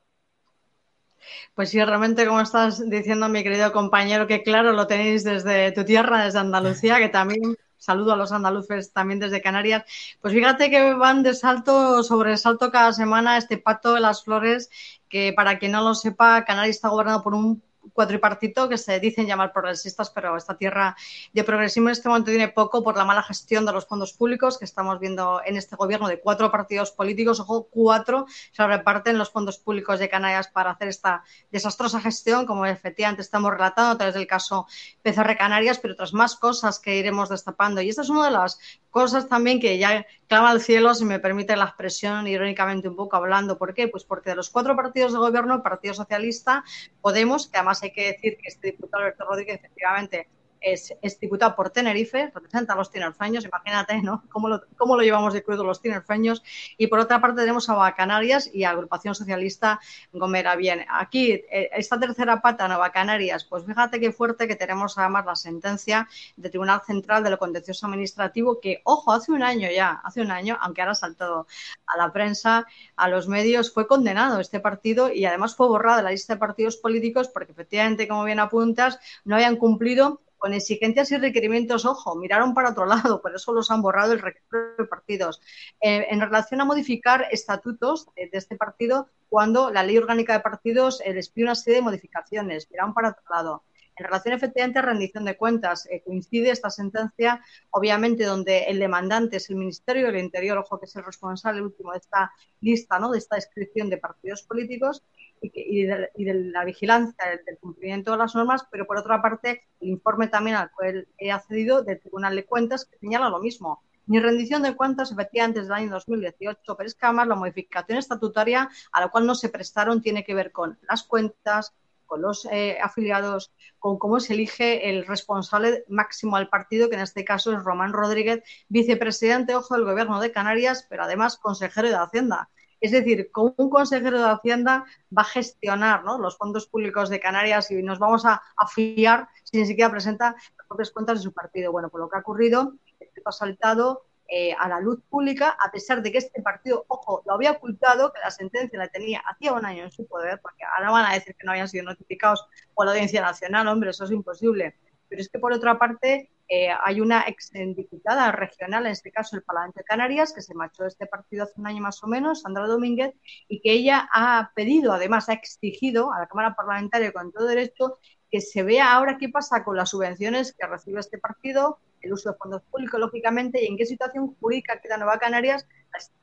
Pues 1.54 1.70
sí, 1.70 1.82
realmente, 1.82 2.26
como 2.26 2.40
estás 2.40 2.88
diciendo, 2.90 3.28
mi 3.28 3.44
querido 3.44 3.72
compañero, 3.72 4.26
que 4.26 4.42
claro, 4.42 4.72
lo 4.72 4.88
tenéis 4.88 5.22
desde 5.22 5.70
tu 5.70 5.84
tierra, 5.84 6.24
desde 6.24 6.40
Andalucía, 6.40 6.98
que 6.98 7.08
también 7.08 7.56
saludo 7.82 8.12
a 8.12 8.16
los 8.16 8.30
andaluces 8.30 8.92
también 8.92 9.18
desde 9.18 9.42
Canarias. 9.42 9.84
Pues 10.20 10.32
fíjate 10.32 10.70
que 10.70 10.94
van 10.94 11.22
de 11.22 11.34
salto 11.34 12.02
sobre 12.04 12.36
salto 12.36 12.70
cada 12.70 12.92
semana 12.92 13.36
este 13.36 13.58
pacto 13.58 13.94
de 13.94 14.00
las 14.00 14.22
flores, 14.24 14.70
que 15.08 15.32
para 15.34 15.58
quien 15.58 15.72
no 15.72 15.82
lo 15.82 15.94
sepa, 15.94 16.44
Canarias 16.44 16.76
está 16.76 16.88
gobernado 16.88 17.22
por 17.22 17.34
un 17.34 17.62
cuatripartito 17.92 18.68
que 18.68 18.78
se 18.78 18.98
dicen 19.00 19.26
llamar 19.26 19.52
progresistas, 19.52 20.10
pero 20.10 20.36
esta 20.36 20.56
tierra 20.56 20.96
de 21.32 21.44
progresismo 21.44 21.88
en 21.88 21.92
este 21.92 22.08
momento 22.08 22.30
tiene 22.30 22.48
poco 22.48 22.82
por 22.82 22.96
la 22.96 23.04
mala 23.04 23.22
gestión 23.22 23.66
de 23.66 23.72
los 23.72 23.86
fondos 23.86 24.12
públicos 24.12 24.58
que 24.58 24.64
estamos 24.64 24.98
viendo 25.00 25.40
en 25.44 25.56
este 25.56 25.76
gobierno 25.76 26.08
de 26.08 26.20
cuatro 26.20 26.50
partidos 26.50 26.90
políticos. 26.90 27.40
Ojo, 27.40 27.68
cuatro 27.70 28.26
se 28.52 28.66
reparten 28.66 29.18
los 29.18 29.30
fondos 29.30 29.58
públicos 29.58 29.98
de 29.98 30.08
Canarias 30.08 30.48
para 30.48 30.70
hacer 30.70 30.88
esta 30.88 31.24
desastrosa 31.50 32.00
gestión, 32.00 32.46
como 32.46 32.66
efectivamente 32.66 33.22
estamos 33.22 33.52
relatando 33.52 33.92
a 33.92 33.96
través 33.96 34.14
del 34.14 34.26
caso 34.26 34.66
PCR 35.02 35.36
Canarias, 35.36 35.78
pero 35.78 35.94
otras 35.94 36.12
más 36.12 36.36
cosas 36.36 36.78
que 36.78 36.96
iremos 36.96 37.28
destapando. 37.28 37.80
Y 37.80 37.88
esta 37.88 38.02
es 38.02 38.08
una 38.08 38.26
de 38.26 38.30
las 38.30 38.58
cosas 38.90 39.28
también 39.28 39.60
que 39.60 39.78
ya 39.78 40.06
clama 40.32 40.50
al 40.50 40.62
cielo, 40.62 40.94
si 40.94 41.04
me 41.04 41.18
permite 41.18 41.54
la 41.56 41.66
expresión, 41.66 42.26
irónicamente 42.26 42.88
un 42.88 42.96
poco 42.96 43.16
hablando. 43.16 43.58
¿Por 43.58 43.74
qué? 43.74 43.88
Pues 43.88 44.02
porque 44.04 44.30
de 44.30 44.36
los 44.36 44.48
cuatro 44.48 44.74
partidos 44.74 45.12
de 45.12 45.18
gobierno, 45.18 45.56
el 45.56 45.60
Partido 45.60 45.92
Socialista, 45.92 46.64
Podemos, 47.02 47.48
que 47.48 47.58
además 47.58 47.82
hay 47.82 47.92
que 47.92 48.12
decir 48.12 48.38
que 48.38 48.48
este 48.48 48.68
diputado 48.68 49.02
Alberto 49.02 49.26
Rodríguez 49.26 49.56
efectivamente 49.56 50.28
es, 50.62 50.94
diputado 51.20 51.54
por 51.54 51.70
Tenerife, 51.70 52.30
representa 52.34 52.72
a 52.72 52.76
los 52.76 52.90
tinerfeños, 52.90 53.44
imagínate, 53.44 54.00
¿no? 54.02 54.24
¿Cómo 54.30 54.48
lo, 54.48 54.62
cómo 54.76 54.96
lo 54.96 55.02
llevamos 55.02 55.32
de 55.34 55.42
crudo 55.42 55.64
los 55.64 55.80
tinerfeños? 55.80 56.42
Y 56.76 56.86
por 56.86 56.98
otra 56.98 57.20
parte 57.20 57.40
tenemos 57.40 57.68
a 57.68 57.94
Canarias 57.94 58.50
y 58.52 58.64
a 58.64 58.70
Agrupación 58.70 59.14
Socialista 59.14 59.80
Gomera. 60.12 60.56
Bien, 60.56 60.84
aquí, 60.88 61.32
eh, 61.32 61.70
esta 61.72 61.98
tercera 61.98 62.40
pata, 62.40 62.68
Nueva 62.68 62.90
Canarias, 62.90 63.44
pues 63.44 63.64
fíjate 63.64 64.00
qué 64.00 64.12
fuerte 64.12 64.48
que 64.48 64.56
tenemos 64.56 64.96
además 64.98 65.26
la 65.26 65.36
sentencia 65.36 66.08
del 66.36 66.50
Tribunal 66.50 66.80
Central 66.86 67.24
de 67.24 67.30
lo 67.30 67.38
Contencioso 67.38 67.86
Administrativo, 67.86 68.60
que, 68.60 68.80
ojo, 68.84 69.12
hace 69.12 69.32
un 69.32 69.42
año 69.42 69.68
ya, 69.70 70.00
hace 70.04 70.20
un 70.20 70.30
año, 70.30 70.58
aunque 70.60 70.82
ahora 70.82 70.92
ha 70.92 70.96
saltado 70.96 71.46
a 71.86 71.96
la 71.96 72.12
prensa, 72.12 72.66
a 72.96 73.08
los 73.08 73.28
medios, 73.28 73.72
fue 73.72 73.86
condenado 73.86 74.40
este 74.40 74.60
partido 74.60 75.12
y 75.12 75.24
además 75.24 75.56
fue 75.56 75.68
borrado 75.68 75.98
de 75.98 76.02
la 76.04 76.10
lista 76.10 76.34
de 76.34 76.40
partidos 76.40 76.76
políticos 76.76 77.28
porque 77.28 77.52
efectivamente, 77.52 78.08
como 78.08 78.24
bien 78.24 78.40
apuntas, 78.40 78.98
no 79.24 79.36
habían 79.36 79.56
cumplido 79.56 80.20
con 80.42 80.54
exigencias 80.54 81.12
y 81.12 81.18
requerimientos, 81.18 81.84
ojo, 81.86 82.16
miraron 82.16 82.52
para 82.52 82.70
otro 82.70 82.84
lado, 82.84 83.22
por 83.22 83.32
eso 83.32 83.52
los 83.52 83.70
han 83.70 83.80
borrado 83.80 84.12
el 84.12 84.18
registro 84.18 84.74
de 84.76 84.86
partidos. 84.86 85.40
Eh, 85.80 86.08
en 86.10 86.20
relación 86.20 86.60
a 86.60 86.64
modificar 86.64 87.28
estatutos 87.30 88.08
de, 88.16 88.28
este 88.32 88.56
partido, 88.56 89.08
cuando 89.28 89.70
la 89.70 89.84
ley 89.84 89.96
orgánica 89.96 90.32
de 90.32 90.40
partidos 90.40 91.00
eh, 91.02 91.14
les 91.14 91.28
pide 91.28 91.44
una 91.44 91.54
serie 91.54 91.76
de 91.76 91.82
modificaciones, 91.82 92.68
miraron 92.72 92.92
para 92.92 93.10
otro 93.10 93.22
lado. 93.30 93.62
En 93.94 94.04
relación 94.04 94.34
efectivamente 94.34 94.80
a 94.80 94.82
rendición 94.82 95.24
de 95.24 95.36
cuentas, 95.36 95.86
eh, 95.86 96.02
coincide 96.04 96.50
esta 96.50 96.70
sentencia, 96.70 97.40
obviamente, 97.70 98.24
donde 98.24 98.64
el 98.64 98.80
demandante 98.80 99.36
es 99.36 99.48
el 99.48 99.54
Ministerio 99.54 100.06
del 100.06 100.18
Interior, 100.18 100.58
ojo 100.58 100.80
que 100.80 100.86
es 100.86 100.96
el 100.96 101.04
responsable 101.04 101.62
último 101.62 101.92
de 101.92 101.98
esta 101.98 102.32
lista, 102.60 102.98
¿no? 102.98 103.12
de 103.12 103.18
esta 103.18 103.36
descripción 103.36 103.88
de 103.88 103.98
partidos 103.98 104.42
políticos, 104.42 105.04
y, 105.42 105.84
de, 105.84 106.34
la 106.34 106.64
vigilancia 106.64 107.40
del, 107.44 107.58
cumplimiento 107.58 108.12
de 108.12 108.18
las 108.18 108.34
normas, 108.34 108.64
pero 108.70 108.86
por 108.86 108.96
otra 108.96 109.20
parte 109.20 109.64
el 109.80 109.88
informe 109.88 110.28
también 110.28 110.56
al 110.56 110.70
cual 110.70 111.08
he 111.18 111.32
accedido 111.32 111.82
del 111.82 112.00
Tribunal 112.00 112.36
de 112.36 112.44
Cuentas 112.44 112.84
que 112.84 112.98
señala 112.98 113.28
lo 113.28 113.40
mismo. 113.40 113.82
Ni 114.06 114.18
rendición 114.18 114.62
de 114.62 114.74
cuentas 114.74 115.12
efectivamente 115.12 115.60
desde 115.60 115.72
el 115.72 115.80
año 115.80 115.90
2018, 115.92 116.76
pero 116.76 116.86
es 116.86 116.94
que 116.94 117.06
además 117.06 117.28
la 117.28 117.36
modificación 117.36 117.98
estatutaria 117.98 118.68
a 118.90 119.00
la 119.00 119.08
cual 119.08 119.26
no 119.26 119.34
se 119.34 119.48
prestaron 119.48 120.02
tiene 120.02 120.24
que 120.24 120.34
ver 120.34 120.50
con 120.50 120.78
las 120.88 121.04
cuentas, 121.04 121.74
con 122.12 122.20
los 122.20 122.46
eh, 122.50 122.78
afiliados, 122.82 123.52
con 123.78 123.98
cómo 123.98 124.20
se 124.20 124.34
elige 124.34 124.90
el 124.90 125.06
responsable 125.06 125.84
máximo 125.88 126.36
al 126.36 126.48
partido, 126.48 126.88
que 126.88 126.96
en 126.96 127.00
este 127.00 127.24
caso 127.24 127.52
es 127.52 127.64
Román 127.64 127.92
Rodríguez, 127.92 128.42
vicepresidente, 128.68 129.54
ojo, 129.54 129.74
del 129.74 129.84
Gobierno 129.84 130.20
de 130.20 130.32
Canarias, 130.32 130.86
pero 130.90 131.04
además 131.04 131.38
consejero 131.38 131.88
de 131.88 131.94
Hacienda. 131.94 132.50
Es 132.82 132.90
decir, 132.90 133.30
como 133.30 133.54
un 133.58 133.70
consejero 133.70 134.18
de 134.18 134.28
Hacienda 134.28 134.84
va 135.16 135.22
a 135.22 135.24
gestionar 135.24 136.02
los 136.02 136.36
fondos 136.36 136.66
públicos 136.66 137.10
de 137.10 137.20
Canarias 137.20 137.70
y 137.70 137.80
nos 137.80 138.00
vamos 138.00 138.26
a, 138.26 138.42
fiar 138.74 139.28
si 139.44 139.58
ni 139.58 139.66
siquiera 139.66 139.88
presenta 139.88 140.34
las 140.58 140.66
propias 140.66 140.90
cuentas 140.90 141.18
de 141.18 141.22
su 141.22 141.32
partido. 141.32 141.70
Bueno, 141.70 141.90
por 141.90 142.00
lo 142.00 142.08
que 142.08 142.16
ha 142.16 142.20
ocurrido, 142.20 142.74
esto 142.98 143.22
ha 143.24 143.30
saltado 143.30 144.02
eh, 144.26 144.52
a 144.58 144.68
la 144.68 144.80
luz 144.80 145.00
pública, 145.08 145.56
a 145.64 145.70
pesar 145.70 146.02
de 146.02 146.10
que 146.10 146.18
este 146.18 146.42
partido, 146.42 146.84
ojo, 146.88 147.22
lo 147.24 147.34
había 147.34 147.52
ocultado, 147.52 148.12
que 148.12 148.18
la 148.18 148.32
sentencia 148.32 148.76
la 148.76 148.88
tenía 148.88 149.22
hacía 149.30 149.52
un 149.52 149.64
año 149.64 149.84
en 149.84 149.92
su 149.92 150.04
poder, 150.08 150.40
porque 150.42 150.64
ahora 150.76 150.90
van 150.90 151.06
a 151.06 151.14
decir 151.14 151.36
que 151.36 151.46
no 151.46 151.52
habían 151.52 151.68
sido 151.68 151.84
notificados 151.84 152.44
por 152.74 152.86
la 152.86 152.92
Audiencia 152.92 153.22
Nacional, 153.22 153.68
hombre, 153.68 153.90
eso 153.90 154.04
es 154.04 154.10
imposible. 154.10 154.74
Pero 155.08 155.22
es 155.22 155.28
que 155.28 155.38
por 155.38 155.52
otra 155.52 155.78
parte, 155.78 156.32
eh, 156.54 156.68
hay 156.84 157.00
una 157.00 157.24
ex 157.28 157.50
diputada 157.54 158.30
regional, 158.30 158.84
en 158.84 158.92
este 158.92 159.10
caso 159.10 159.36
el 159.36 159.42
Parlamento 159.42 159.80
de 159.80 159.84
Canarias, 159.84 160.34
que 160.34 160.42
se 160.42 160.52
marchó 160.52 160.82
de 160.82 160.90
este 160.90 161.06
partido 161.06 161.44
hace 161.44 161.58
un 161.58 161.66
año 161.66 161.80
más 161.80 162.04
o 162.04 162.06
menos, 162.06 162.42
Sandra 162.42 162.66
Domínguez, 162.66 163.14
y 163.48 163.62
que 163.62 163.72
ella 163.72 164.06
ha 164.12 164.52
pedido, 164.54 164.92
además 164.92 165.30
ha 165.30 165.32
exigido 165.32 166.12
a 166.12 166.18
la 166.18 166.26
Cámara 166.26 166.54
Parlamentaria 166.54 167.10
con 167.10 167.32
todo 167.32 167.46
derecho 167.46 167.96
que 168.30 168.42
se 168.42 168.62
vea 168.62 168.92
ahora 168.92 169.16
qué 169.16 169.30
pasa 169.30 169.64
con 169.64 169.78
las 169.78 169.88
subvenciones 169.88 170.52
que 170.52 170.66
recibe 170.66 171.00
este 171.00 171.16
partido, 171.16 171.78
el 172.02 172.12
uso 172.12 172.30
de 172.30 172.36
fondos 172.36 172.60
públicos, 172.70 173.00
lógicamente, 173.00 173.64
y 173.64 173.68
en 173.68 173.78
qué 173.78 173.86
situación 173.86 174.36
jurídica 174.38 174.78
queda 174.78 174.98
Nueva 174.98 175.18
Canarias 175.18 175.66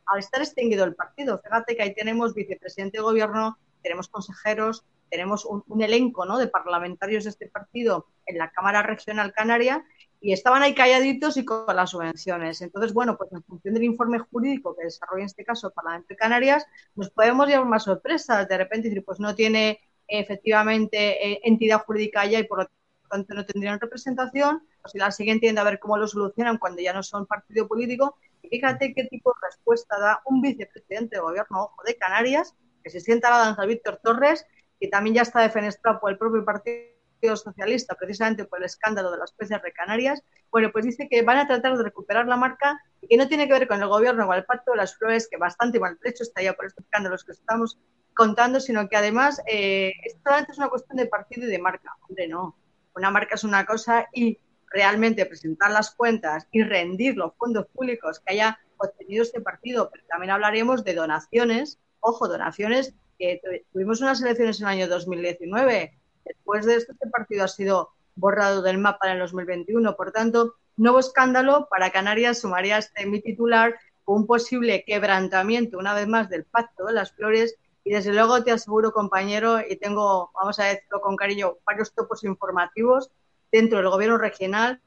al 0.06 0.20
estar 0.20 0.44
extinguido 0.44 0.86
el 0.86 0.94
partido. 0.94 1.40
Fíjate 1.40 1.76
que 1.76 1.82
ahí 1.82 1.96
tenemos 1.96 2.36
vicepresidente 2.36 3.00
de 3.00 3.02
gobierno, 3.02 3.58
tenemos 3.82 4.08
consejeros, 4.08 4.86
tenemos 5.10 5.44
un, 5.44 5.64
un 5.66 5.82
elenco 5.82 6.24
¿no? 6.28 6.38
de 6.38 6.48
parlamentarios 6.50 7.24
de 7.24 7.32
este 7.32 7.48
partido 7.48 8.06
en 8.28 8.38
la 8.38 8.52
Cámara 8.52 8.84
Regional 8.84 9.34
Canaria 9.34 9.84
y 10.22 10.34
estaban 10.34 10.62
ahí 10.62 10.76
calladitos 10.76 11.38
y 11.38 11.46
con 11.46 11.76
las 11.76 11.92
subvenciones. 11.92 12.62
Entonces, 12.62 12.94
bueno, 12.94 13.18
pues 13.18 13.32
en 13.32 13.44
función 13.44 13.74
del 13.74 13.84
informe 13.84 14.20
jurídico 14.20 14.76
que 14.76 14.84
desarrolla 14.84 15.22
en 15.22 15.28
este 15.28 15.46
caso 15.46 15.68
el 15.68 15.74
Parlamento 15.74 16.08
de 16.10 16.18
Canarias, 16.18 16.66
nos 16.96 17.10
podemos 17.10 17.48
llevar 17.48 17.66
más 17.66 17.84
sorpresas. 17.84 18.48
De 18.48 18.58
repente 18.58 18.90
decir, 18.90 19.04
pues 19.06 19.20
no 19.20 19.34
tiene 19.34 19.80
efectivamente 20.08 21.26
eh, 21.26 21.42
entidad 21.44 21.84
jurídica 21.86 22.26
ya 22.26 22.40
y 22.40 22.44
por 22.44 22.60
lo 22.60 22.70
tanto 23.10 23.34
no 23.34 23.46
tendrían 23.46 23.80
representación. 23.80 24.68
Pues 24.82 24.94
la 24.96 25.12
siguiente 25.12 25.48
entiende 25.48 25.62
a 25.62 25.64
ver 25.64 25.80
cómo 25.80 25.98
lo 25.98 26.08
solucionan 26.08 26.58
cuando 26.58 26.82
ya 26.82 26.94
no 26.94 27.02
son 27.02 27.26
partido 27.26 27.68
político. 27.68 28.18
Y 28.42 28.50
fíjate 28.50 28.94
qué 28.94 29.06
tipo 29.06 29.32
de 29.32 29.48
respuesta 29.48 29.98
da 30.00 30.22
un 30.26 30.42
vicepresidente 30.42 31.16
de 31.16 31.22
gobierno, 31.22 31.64
ojo, 31.64 31.84
de 31.86 31.96
Canarias, 31.96 32.56
que 32.84 32.90
se 32.90 33.00
sienta 33.00 33.30
a 33.30 33.32
la 33.32 33.46
danza 33.46 33.66
Víctor 33.66 34.00
Torres, 34.04 34.46
que 34.80 34.88
también 34.90 35.16
ya 35.16 35.22
está 35.22 35.42
defenestrado 35.42 36.00
por 36.00 36.12
el 36.12 36.18
propio 36.18 36.44
partido 36.44 36.99
Socialista, 37.22 37.96
precisamente 37.96 38.46
por 38.46 38.60
el 38.60 38.66
escándalo 38.66 39.12
de 39.12 39.18
las 39.18 39.32
peces 39.32 39.62
de 39.62 39.72
Canarias, 39.72 40.24
bueno, 40.52 40.72
pues 40.72 40.86
dice 40.86 41.08
que 41.10 41.22
van 41.22 41.38
a 41.38 41.48
tratar 41.48 41.78
de 41.78 41.84
recuperar 41.84 42.28
la 42.28 42.38
marca 42.38 42.82
y 43.02 43.08
que 43.08 43.18
no 43.18 43.28
tiene 43.28 43.48
que 43.48 43.54
ver 43.54 43.68
con 43.68 43.82
el 43.82 43.88
gobierno 43.88 44.28
o 44.28 44.34
el 44.34 44.46
pacto 44.46 44.72
de 44.72 44.78
las 44.78 44.96
flores, 44.98 45.28
que 45.30 45.38
bastante 45.38 45.80
maltrecho 45.80 46.24
está 46.24 46.42
ya 46.42 46.54
por 46.54 46.66
estos 46.66 46.86
escándalos 46.86 47.24
que 47.24 47.34
estamos 47.34 47.78
contando, 48.14 48.60
sino 48.60 48.90
que 48.90 48.98
además 48.98 49.42
eh, 49.48 49.94
esto 50.04 50.32
es 50.50 50.58
una 50.58 50.70
cuestión 50.70 50.98
de 50.98 51.06
partido 51.06 51.48
y 51.48 51.52
de 51.52 51.60
marca. 51.60 51.96
Hombre, 52.08 52.28
no. 52.28 52.56
Una 52.96 53.12
marca 53.12 53.36
es 53.36 53.44
una 53.44 53.66
cosa 53.66 54.08
y 54.14 54.40
realmente 54.72 55.26
presentar 55.26 55.72
las 55.72 55.92
cuentas 55.92 56.48
y 56.52 56.64
rendir 56.64 57.16
los 57.16 57.34
fondos 57.36 57.68
públicos 57.68 58.20
que 58.20 58.34
haya 58.34 58.60
obtenido 58.78 59.24
este 59.24 59.42
partido, 59.42 59.90
pero 59.92 60.06
también 60.08 60.32
hablaremos 60.32 60.84
de 60.84 60.96
donaciones, 60.96 61.80
ojo, 62.00 62.28
donaciones 62.28 62.94
que 63.18 63.42
tuvimos 63.72 64.02
unas 64.02 64.22
elecciones 64.22 64.60
en 64.62 64.68
el 64.68 64.74
año 64.74 64.88
2019. 64.88 65.99
Después 66.26 66.66
de 66.66 66.76
esto, 66.76 66.94
este 66.94 67.08
partido 67.08 67.44
ha 67.44 67.48
sido 67.48 67.92
borrado 68.16 68.62
del 68.62 68.78
mapa 68.78 69.08
en 69.08 69.14
el 69.14 69.20
2021. 69.20 69.96
Por 69.96 70.12
tanto, 70.12 70.56
nuevo 70.78 71.00
escándalo 71.00 71.68
para 71.70 71.92
Canarias 71.92 72.40
sumaría 72.40 72.78
este 72.78 73.06
mi 73.06 73.22
titular 73.22 73.76
un 74.06 74.26
posible 74.26 74.84
quebrantamiento, 74.86 75.78
una 75.78 75.94
vez 75.94 76.08
más, 76.08 76.30
del 76.30 76.44
pacto 76.44 76.86
de 76.86 76.94
las 76.94 77.12
flores. 77.12 77.56
Y 77.84 77.92
desde 77.92 78.12
luego 78.12 78.44
te 78.44 78.52
aseguro, 78.52 78.92
compañero, 78.92 79.60
y 79.68 79.76
tengo, 79.78 80.32
vamos 80.34 80.60
a 80.60 80.66
decirlo 80.66 81.00
con 81.02 81.16
cariño, 81.16 81.58
varios 81.66 81.94
topos 81.94 82.24
informativos 82.24 83.12
dentro 83.52 83.78
del 83.78 83.90
gobierno 83.90 84.18
regional 84.18 84.82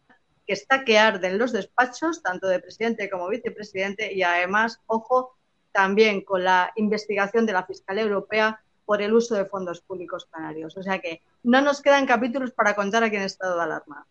que 0.47 0.53
está 0.53 0.85
que 0.85 0.99
arden 0.99 1.39
los 1.39 1.53
despachos, 1.53 2.23
tanto 2.23 2.49
de 2.49 2.59
presidente 2.59 3.09
como 3.09 3.29
vicepresidente, 3.29 4.13
y 4.13 4.23
además, 4.23 4.81
ojo, 4.87 5.37
también 5.71 6.23
con 6.23 6.45
la 6.45 6.73
investigación 6.77 7.47
de 7.47 7.53
la 7.53 7.65
Fiscalía 7.65 8.03
Europea 8.03 8.61
por 8.93 9.01
el 9.01 9.15
uso 9.15 9.35
de 9.35 9.47
fondos 9.47 9.81
públicos 9.81 10.27
canarios. 10.27 10.77
O 10.77 10.83
sea 10.83 10.99
que 10.99 11.23
no 11.45 11.63
nos 11.63 11.81
quedan 11.81 12.05
capítulos 12.05 12.51
para 12.51 12.75
contar 12.75 13.03
aquí 13.03 13.17
en 13.17 13.23
estado 13.23 13.57
de 13.57 13.63
alarma. 13.63 14.07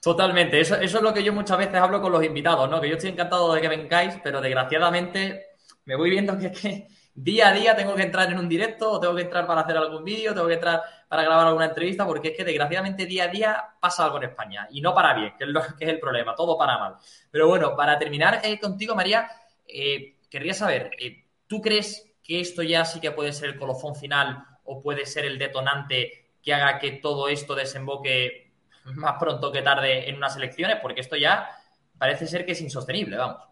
Totalmente, 0.00 0.58
eso, 0.58 0.76
eso 0.76 0.96
es 0.96 1.02
lo 1.02 1.12
que 1.12 1.22
yo 1.22 1.34
muchas 1.34 1.58
veces 1.58 1.74
hablo 1.74 2.00
con 2.00 2.12
los 2.12 2.24
invitados, 2.24 2.70
¿no? 2.70 2.80
Que 2.80 2.88
yo 2.88 2.94
estoy 2.94 3.10
encantado 3.10 3.52
de 3.52 3.60
que 3.60 3.68
vengáis, 3.68 4.14
pero 4.24 4.40
desgraciadamente 4.40 5.48
me 5.84 5.96
voy 5.96 6.08
viendo 6.08 6.38
que 6.38 6.46
es 6.46 6.58
que 6.58 6.88
día 7.14 7.48
a 7.48 7.52
día 7.52 7.76
tengo 7.76 7.94
que 7.94 8.04
entrar 8.04 8.32
en 8.32 8.38
un 8.38 8.48
directo 8.48 8.90
o 8.90 8.98
tengo 8.98 9.14
que 9.14 9.20
entrar 9.20 9.46
para 9.46 9.60
hacer 9.60 9.76
algún 9.76 10.02
vídeo, 10.02 10.32
tengo 10.32 10.48
que 10.48 10.54
entrar 10.54 10.80
para 11.06 11.24
grabar 11.24 11.46
alguna 11.46 11.66
entrevista, 11.66 12.06
porque 12.06 12.28
es 12.28 12.36
que 12.38 12.44
desgraciadamente 12.44 13.04
día 13.04 13.24
a 13.24 13.28
día 13.28 13.64
pasa 13.78 14.06
algo 14.06 14.16
en 14.16 14.30
España 14.30 14.66
y 14.70 14.80
no 14.80 14.94
para 14.94 15.12
bien, 15.12 15.34
que 15.36 15.44
es, 15.44 15.50
lo, 15.50 15.60
que 15.60 15.84
es 15.84 15.90
el 15.90 16.00
problema, 16.00 16.34
todo 16.34 16.56
para 16.56 16.78
mal. 16.78 16.96
Pero 17.30 17.48
bueno, 17.48 17.76
para 17.76 17.98
terminar 17.98 18.40
eh, 18.42 18.58
contigo, 18.58 18.94
María, 18.94 19.30
eh, 19.68 20.16
querría 20.30 20.54
saber, 20.54 20.92
eh, 20.98 21.26
¿tú 21.46 21.60
crees 21.60 22.11
que 22.22 22.40
esto 22.40 22.62
ya 22.62 22.84
sí 22.84 23.00
que 23.00 23.10
puede 23.10 23.32
ser 23.32 23.50
el 23.50 23.58
colofón 23.58 23.94
final 23.94 24.44
o 24.64 24.80
puede 24.80 25.06
ser 25.06 25.24
el 25.24 25.38
detonante 25.38 26.30
que 26.42 26.54
haga 26.54 26.78
que 26.78 26.92
todo 26.92 27.28
esto 27.28 27.54
desemboque 27.54 28.52
más 28.84 29.16
pronto 29.18 29.52
que 29.52 29.62
tarde 29.62 30.08
en 30.08 30.16
unas 30.16 30.36
elecciones? 30.36 30.78
Porque 30.80 31.00
esto 31.00 31.16
ya 31.16 31.48
parece 31.98 32.26
ser 32.26 32.44
que 32.44 32.52
es 32.52 32.60
insostenible, 32.60 33.16
vamos. 33.16 33.51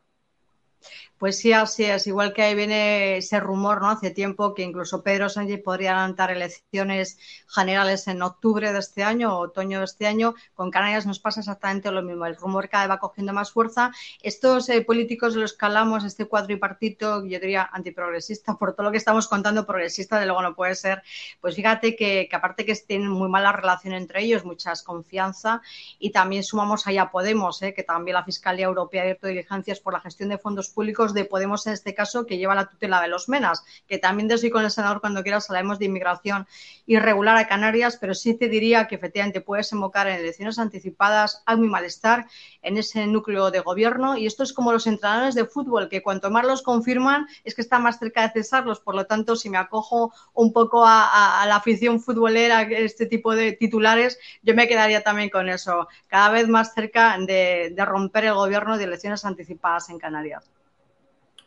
Pues 1.21 1.39
sí, 1.39 1.53
así 1.53 1.85
es. 1.85 2.07
Igual 2.07 2.33
que 2.33 2.41
ahí 2.41 2.55
viene 2.55 3.19
ese 3.19 3.41
rumor, 3.41 3.83
¿no? 3.83 3.91
Hace 3.91 4.11
tiempo 4.11 4.55
que 4.55 4.63
incluso 4.63 5.03
Pedro 5.03 5.29
Sánchez 5.29 5.61
podría 5.63 5.91
adelantar 5.91 6.31
elecciones 6.31 7.19
generales 7.47 8.09
en 8.09 8.23
octubre 8.23 8.73
de 8.73 8.79
este 8.79 9.03
año 9.03 9.37
o 9.37 9.41
otoño 9.41 9.81
de 9.81 9.85
este 9.85 10.07
año. 10.07 10.35
Con 10.55 10.71
Canarias 10.71 11.05
nos 11.05 11.21
pasa 11.21 11.41
exactamente 11.41 11.91
lo 11.91 12.01
mismo. 12.01 12.25
El 12.25 12.37
rumor 12.37 12.71
cada 12.71 12.85
vez 12.85 12.93
va 12.93 12.99
cogiendo 12.99 13.35
más 13.35 13.53
fuerza. 13.53 13.93
Estos 14.23 14.71
eh, 14.71 14.81
políticos 14.81 15.35
de 15.35 15.41
los 15.41 15.53
que 15.53 15.67
hablamos, 15.67 16.05
este 16.05 16.25
cuadripartito, 16.25 17.23
yo 17.27 17.39
diría 17.39 17.69
antiprogresista, 17.71 18.55
por 18.59 18.73
todo 18.73 18.85
lo 18.85 18.91
que 18.91 18.97
estamos 18.97 19.29
contando, 19.29 19.67
progresista 19.67 20.19
de 20.19 20.25
luego 20.25 20.41
no 20.41 20.55
puede 20.55 20.75
ser. 20.75 21.03
Pues 21.43 21.55
fíjate 21.55 21.97
que, 21.97 22.29
que 22.31 22.37
aparte 22.37 22.65
que 22.65 22.75
tienen 22.77 23.09
muy 23.09 23.29
mala 23.29 23.53
relación 23.53 23.93
entre 23.93 24.23
ellos, 24.23 24.47
mucha 24.47 24.71
desconfianza, 24.71 25.61
y 25.99 26.13
también 26.13 26.45
sumamos 26.45 26.87
allá 26.87 27.11
Podemos, 27.11 27.61
¿eh? 27.61 27.75
que 27.75 27.83
también 27.83 28.15
la 28.15 28.25
Fiscalía 28.25 28.65
Europea 28.65 29.03
ha 29.03 29.05
abierto 29.05 29.27
diligencias 29.27 29.81
por 29.81 29.93
la 29.93 30.01
gestión 30.01 30.31
de 30.31 30.39
fondos 30.39 30.71
públicos 30.71 31.10
de 31.15 31.25
Podemos 31.25 31.67
en 31.67 31.73
este 31.73 31.95
caso, 31.95 32.27
que 32.27 32.39
lleva 32.39 32.55
la 32.55 32.67
tutela 32.67 33.01
de 33.01 33.09
los 33.09 33.29
MENAS, 33.29 33.65
que 33.87 33.99
también 33.99 34.29
desde 34.29 34.51
con 34.51 34.65
el 34.65 34.71
senador 34.71 35.01
cuando 35.01 35.23
quieras 35.23 35.49
hablaremos 35.49 35.79
de 35.79 35.87
inmigración 35.87 36.47
irregular 36.87 37.37
a 37.37 37.47
Canarias, 37.47 37.97
pero 38.01 38.15
sí 38.15 38.35
te 38.35 38.49
diría 38.49 38.89
que 38.89 38.97
efectivamente 38.97 39.41
puedes 39.41 39.73
invocar 39.73 40.09
en 40.09 40.19
elecciones 40.19 40.59
anticipadas, 40.59 41.43
hay 41.47 41.57
muy 41.57 41.69
malestar 41.69 42.27
en 42.63 42.79
ese 42.79 43.07
núcleo 43.07 43.51
de 43.51 43.61
gobierno 43.61 44.17
y 44.17 44.27
esto 44.27 44.43
es 44.43 44.53
como 44.53 44.73
los 44.73 44.87
entrenadores 44.87 45.35
de 45.35 45.45
fútbol, 45.45 45.89
que 45.89 46.03
cuanto 46.03 46.31
más 46.31 46.45
los 46.45 46.63
confirman 46.63 47.27
es 47.45 47.55
que 47.55 47.63
están 47.63 47.83
más 47.83 47.99
cerca 47.99 48.23
de 48.23 48.33
cesarlos, 48.33 48.81
por 48.81 48.95
lo 48.95 49.07
tanto, 49.07 49.37
si 49.37 49.51
me 49.51 49.59
acojo 49.59 50.13
un 50.35 50.53
poco 50.53 50.85
a, 50.87 51.45
la 51.47 51.57
afición 51.57 52.01
futbolera, 52.01 52.63
este 52.63 53.07
tipo 53.07 53.35
de 53.35 53.53
titulares, 53.53 54.19
yo 54.43 54.55
me 54.55 54.69
quedaría 54.69 55.03
también 55.03 55.31
con 55.31 55.49
eso, 55.49 55.89
cada 56.09 56.31
vez 56.31 56.49
más 56.49 56.75
cerca 56.75 57.17
de 57.19 57.85
romper 57.85 58.25
el 58.25 58.35
gobierno 58.35 58.79
de 58.79 58.85
elecciones 58.85 59.25
anticipadas 59.25 59.91
en 59.91 59.99
Canarias. 59.99 60.51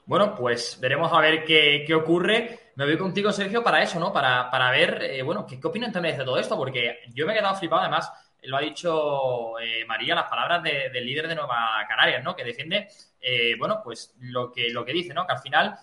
Bueno, 0.06 0.36
pues 0.36 0.78
veremos 0.82 1.12
a 1.14 1.22
ver 1.22 1.46
qué, 1.46 1.94
ocurre. 1.96 2.72
Me 2.76 2.86
voy 2.86 2.98
contigo, 2.98 3.32
Sergio, 3.32 3.64
para 3.64 3.82
eso, 3.82 4.00
¿no? 4.00 4.12
Para, 4.12 4.50
para 4.52 4.70
ver, 4.70 5.02
eh, 5.04 5.22
bueno, 5.22 5.46
¿qué, 5.46 5.60
qué 5.60 5.68
opinión 5.68 5.92
te 5.94 6.02
merece 6.02 6.26
todo 6.26 6.38
esto, 6.38 6.58
porque 6.58 7.00
yo 7.14 7.26
me 7.26 7.34
he 7.34 7.38
quedado 7.38 7.56
flipado, 7.56 7.84
además, 7.84 8.12
lo 8.44 8.58
ha 8.58 8.62
dicho 8.62 9.58
eh, 9.60 9.86
María, 9.86 10.16
las 10.16 10.26
palabras 10.26 10.62
del 10.64 11.06
líder 11.06 11.30
de 11.30 11.36
Nueva 11.36 11.86
Canarias, 11.88 12.22
¿no? 12.22 12.36
Que 12.36 12.44
defiende, 12.44 12.90
eh, 13.22 13.56
bueno, 13.58 13.80
pues 13.82 14.14
lo 14.20 14.52
que, 14.52 14.70
lo 14.72 14.84
que 14.84 14.92
dice, 14.92 15.14
¿no? 15.14 15.26
Que 15.26 15.34
al 15.34 15.40
final 15.40 15.78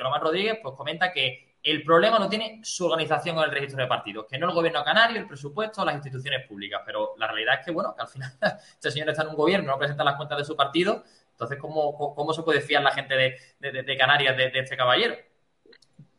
Román 0.00 0.22
Rodríguez 0.22 0.58
pues 0.62 0.74
comenta 0.74 1.12
que 1.12 1.56
el 1.62 1.82
problema 1.82 2.18
lo 2.18 2.28
tiene 2.28 2.60
su 2.62 2.86
organización 2.86 3.34
con 3.34 3.44
el 3.44 3.50
registro 3.50 3.82
de 3.82 3.88
partidos, 3.88 4.26
que 4.30 4.38
no 4.38 4.48
el 4.48 4.54
gobierno 4.54 4.84
canario, 4.84 5.18
el 5.18 5.26
presupuesto, 5.26 5.84
las 5.84 5.96
instituciones 5.96 6.46
públicas. 6.46 6.80
Pero 6.86 7.14
la 7.18 7.26
realidad 7.26 7.56
es 7.58 7.66
que, 7.66 7.72
bueno, 7.72 7.92
que 7.94 8.02
al 8.02 8.08
final 8.08 8.32
este 8.72 8.90
señor 8.90 9.10
está 9.10 9.22
en 9.22 9.28
un 9.28 9.36
gobierno, 9.36 9.72
no 9.72 9.78
presenta 9.78 10.04
las 10.04 10.14
cuentas 10.14 10.38
de 10.38 10.44
su 10.44 10.56
partido 10.56 11.02
entonces, 11.36 11.58
¿cómo, 11.58 12.32
se 12.32 12.42
puede 12.42 12.62
fiar 12.62 12.82
la 12.82 12.92
gente 12.92 13.14
de, 13.14 13.96
Canarias 13.98 14.34
de, 14.38 14.50
este 14.54 14.74
caballero? 14.74 15.16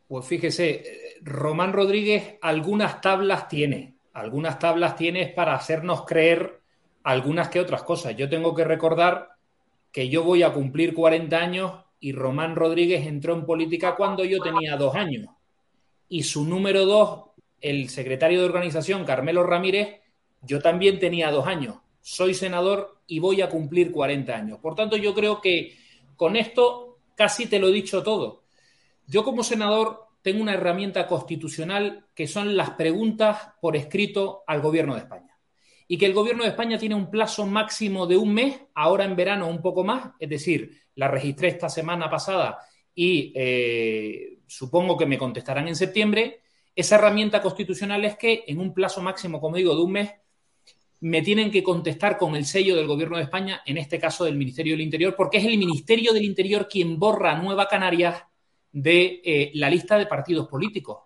Pues 0.08 0.28
fíjese, 0.28 1.18
Román 1.24 1.74
Rodríguez 1.74 2.36
algunas 2.40 3.02
tablas 3.02 3.48
tiene, 3.48 3.96
algunas 4.14 4.60
tablas 4.60 4.96
tiene 4.96 5.26
para 5.36 5.56
hacernos 5.56 6.06
creer 6.06 6.62
algunas 7.02 7.50
que 7.50 7.60
otras 7.60 7.82
cosas. 7.82 8.16
Yo 8.16 8.30
tengo 8.30 8.54
que 8.54 8.64
recordar 8.64 9.30
que 9.92 10.08
yo 10.08 10.24
voy 10.24 10.44
a 10.44 10.54
cumplir 10.54 10.94
40 10.94 11.36
años 11.36 11.74
y 12.00 12.12
Román 12.12 12.56
Rodríguez 12.56 13.08
entró 13.08 13.34
en 13.34 13.48
política 13.48 13.96
cuando 13.96 14.24
yo 14.24 14.40
tenía 14.40 14.78
dos 14.78 14.94
años. 14.94 15.26
Y 16.10 16.24
su 16.24 16.46
número 16.46 16.86
dos, 16.86 17.32
el 17.60 17.90
secretario 17.90 18.40
de 18.40 18.46
organización, 18.46 19.04
Carmelo 19.04 19.44
Ramírez, 19.44 20.00
yo 20.44 20.62
también 20.62 21.00
tenía 21.00 21.32
dos 21.32 21.48
años 21.48 21.78
soy 22.08 22.34
senador 22.34 23.02
y 23.06 23.20
voy 23.20 23.42
a 23.42 23.50
cumplir 23.50 23.92
40 23.92 24.34
años. 24.34 24.60
Por 24.60 24.76
tanto, 24.76 24.96
yo 24.96 25.14
creo 25.14 25.42
que 25.42 25.78
con 26.16 26.38
esto 26.38 27.00
casi 27.16 27.48
te 27.48 27.60
lo 27.60 27.68
he 27.68 27.74
dicho 27.74 28.02
todo. 28.02 28.46
Yo 29.06 29.26
como 29.26 29.44
senador 29.44 30.06
tengo 30.22 30.42
una 30.42 30.54
herramienta 30.54 31.06
constitucional 31.06 32.06
que 32.16 32.26
son 32.26 32.56
las 32.56 32.72
preguntas 32.72 33.50
por 33.60 33.76
escrito 33.76 34.46
al 34.48 34.62
Gobierno 34.62 34.94
de 34.94 35.02
España. 35.02 35.38
Y 35.90 35.98
que 35.98 36.06
el 36.06 36.14
Gobierno 36.14 36.44
de 36.44 36.52
España 36.52 36.78
tiene 36.78 36.96
un 36.96 37.12
plazo 37.12 37.46
máximo 37.46 38.08
de 38.08 38.16
un 38.16 38.34
mes, 38.34 38.58
ahora 38.74 39.04
en 39.04 39.18
verano 39.18 39.50
un 39.50 39.62
poco 39.62 39.84
más, 39.84 40.12
es 40.18 40.30
decir, 40.30 40.80
la 40.96 41.10
registré 41.10 41.50
esta 41.50 41.68
semana 41.68 42.10
pasada 42.10 42.60
y 42.96 43.34
eh, 43.36 44.40
supongo 44.48 44.96
que 44.96 45.06
me 45.06 45.18
contestarán 45.18 45.68
en 45.68 45.76
septiembre. 45.76 46.40
Esa 46.74 46.96
herramienta 46.96 47.42
constitucional 47.42 48.06
es 48.06 48.16
que 48.16 48.46
en 48.48 48.62
un 48.62 48.74
plazo 48.74 49.02
máximo, 49.02 49.42
como 49.42 49.58
digo, 49.58 49.76
de 49.76 49.82
un 49.82 49.92
mes, 49.92 50.12
me 51.00 51.22
tienen 51.22 51.52
que 51.52 51.64
contestar 51.64 52.18
con 52.18 52.36
el 52.36 52.46
sello 52.46 52.76
del 52.76 52.88
Gobierno 52.88 53.18
de 53.18 53.24
España, 53.24 53.62
en 53.66 53.78
este 53.78 54.00
caso 54.00 54.26
del 54.26 54.36
Ministerio 54.36 54.74
del 54.74 54.82
Interior, 54.82 55.16
porque 55.16 55.38
es 55.38 55.46
el 55.46 55.58
Ministerio 55.58 56.12
del 56.12 56.26
Interior 56.26 56.68
quien 56.68 56.98
borra 56.98 57.40
Nueva 57.40 57.68
Canarias 57.68 58.24
de 58.72 59.22
eh, 59.24 59.52
la 59.56 59.70
lista 59.70 59.98
de 59.98 60.08
partidos 60.08 60.48
políticos. 60.48 61.04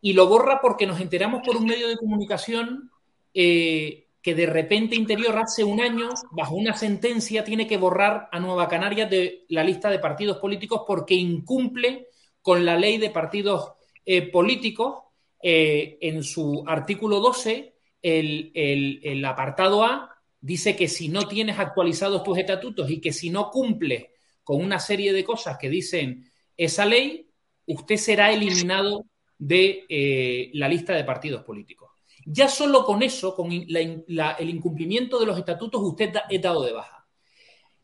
Y 0.00 0.12
lo 0.14 0.26
borra 0.26 0.60
porque 0.60 0.86
nos 0.86 1.00
enteramos 1.00 1.42
por 1.46 1.56
un 1.56 1.66
medio 1.66 1.88
de 1.88 1.96
comunicación 1.96 2.90
eh, 3.32 4.08
que 4.20 4.34
de 4.34 4.46
repente 4.46 4.96
Interior 4.96 5.38
hace 5.38 5.62
un 5.62 5.80
año, 5.80 6.08
bajo 6.32 6.56
una 6.56 6.74
sentencia, 6.74 7.44
tiene 7.44 7.68
que 7.68 7.76
borrar 7.76 8.28
a 8.32 8.40
Nueva 8.40 8.68
Canarias 8.68 9.08
de 9.08 9.44
la 9.48 9.62
lista 9.62 9.88
de 9.90 10.00
partidos 10.00 10.38
políticos 10.38 10.82
porque 10.86 11.14
incumple 11.14 12.08
con 12.40 12.64
la 12.64 12.76
ley 12.76 12.98
de 12.98 13.10
partidos 13.10 13.72
eh, 14.04 14.22
políticos 14.30 14.96
en 15.44 16.22
su 16.22 16.62
artículo 16.68 17.18
12 17.18 17.71
el, 18.02 19.24
apartado 19.24 19.84
A 19.84 20.14
dice 20.40 20.74
que 20.76 20.88
si 20.88 21.08
no 21.08 21.28
tienes 21.28 21.58
actualizados 21.58 22.22
tus 22.22 22.38
estatutos 22.38 22.90
y 22.90 23.00
que 23.00 23.12
si 23.12 23.30
no 23.30 23.50
cumples 23.50 24.06
con 24.42 24.60
una 24.60 24.80
serie 24.80 25.12
de 25.12 25.24
cosas 25.24 25.56
que 25.56 25.68
dicen 25.68 26.30
esa 26.56 26.84
ley, 26.84 27.30
usted 27.66 27.96
será 27.96 28.32
eliminado 28.32 29.06
de 29.38 29.84
eh, 29.88 30.50
la 30.54 30.68
lista 30.68 30.94
de 30.94 31.04
partidos 31.04 31.44
políticos. 31.44 31.90
Ya 32.24 32.48
solo 32.48 32.84
con 32.84 33.02
eso, 33.02 33.34
con 33.34 33.50
el 33.50 34.48
incumplimiento 34.48 35.18
de 35.18 35.26
los 35.26 35.38
estatutos, 35.38 35.80
usted 35.82 36.12
es 36.30 36.42
dado 36.42 36.62
de 36.62 36.72
baja. 36.72 37.06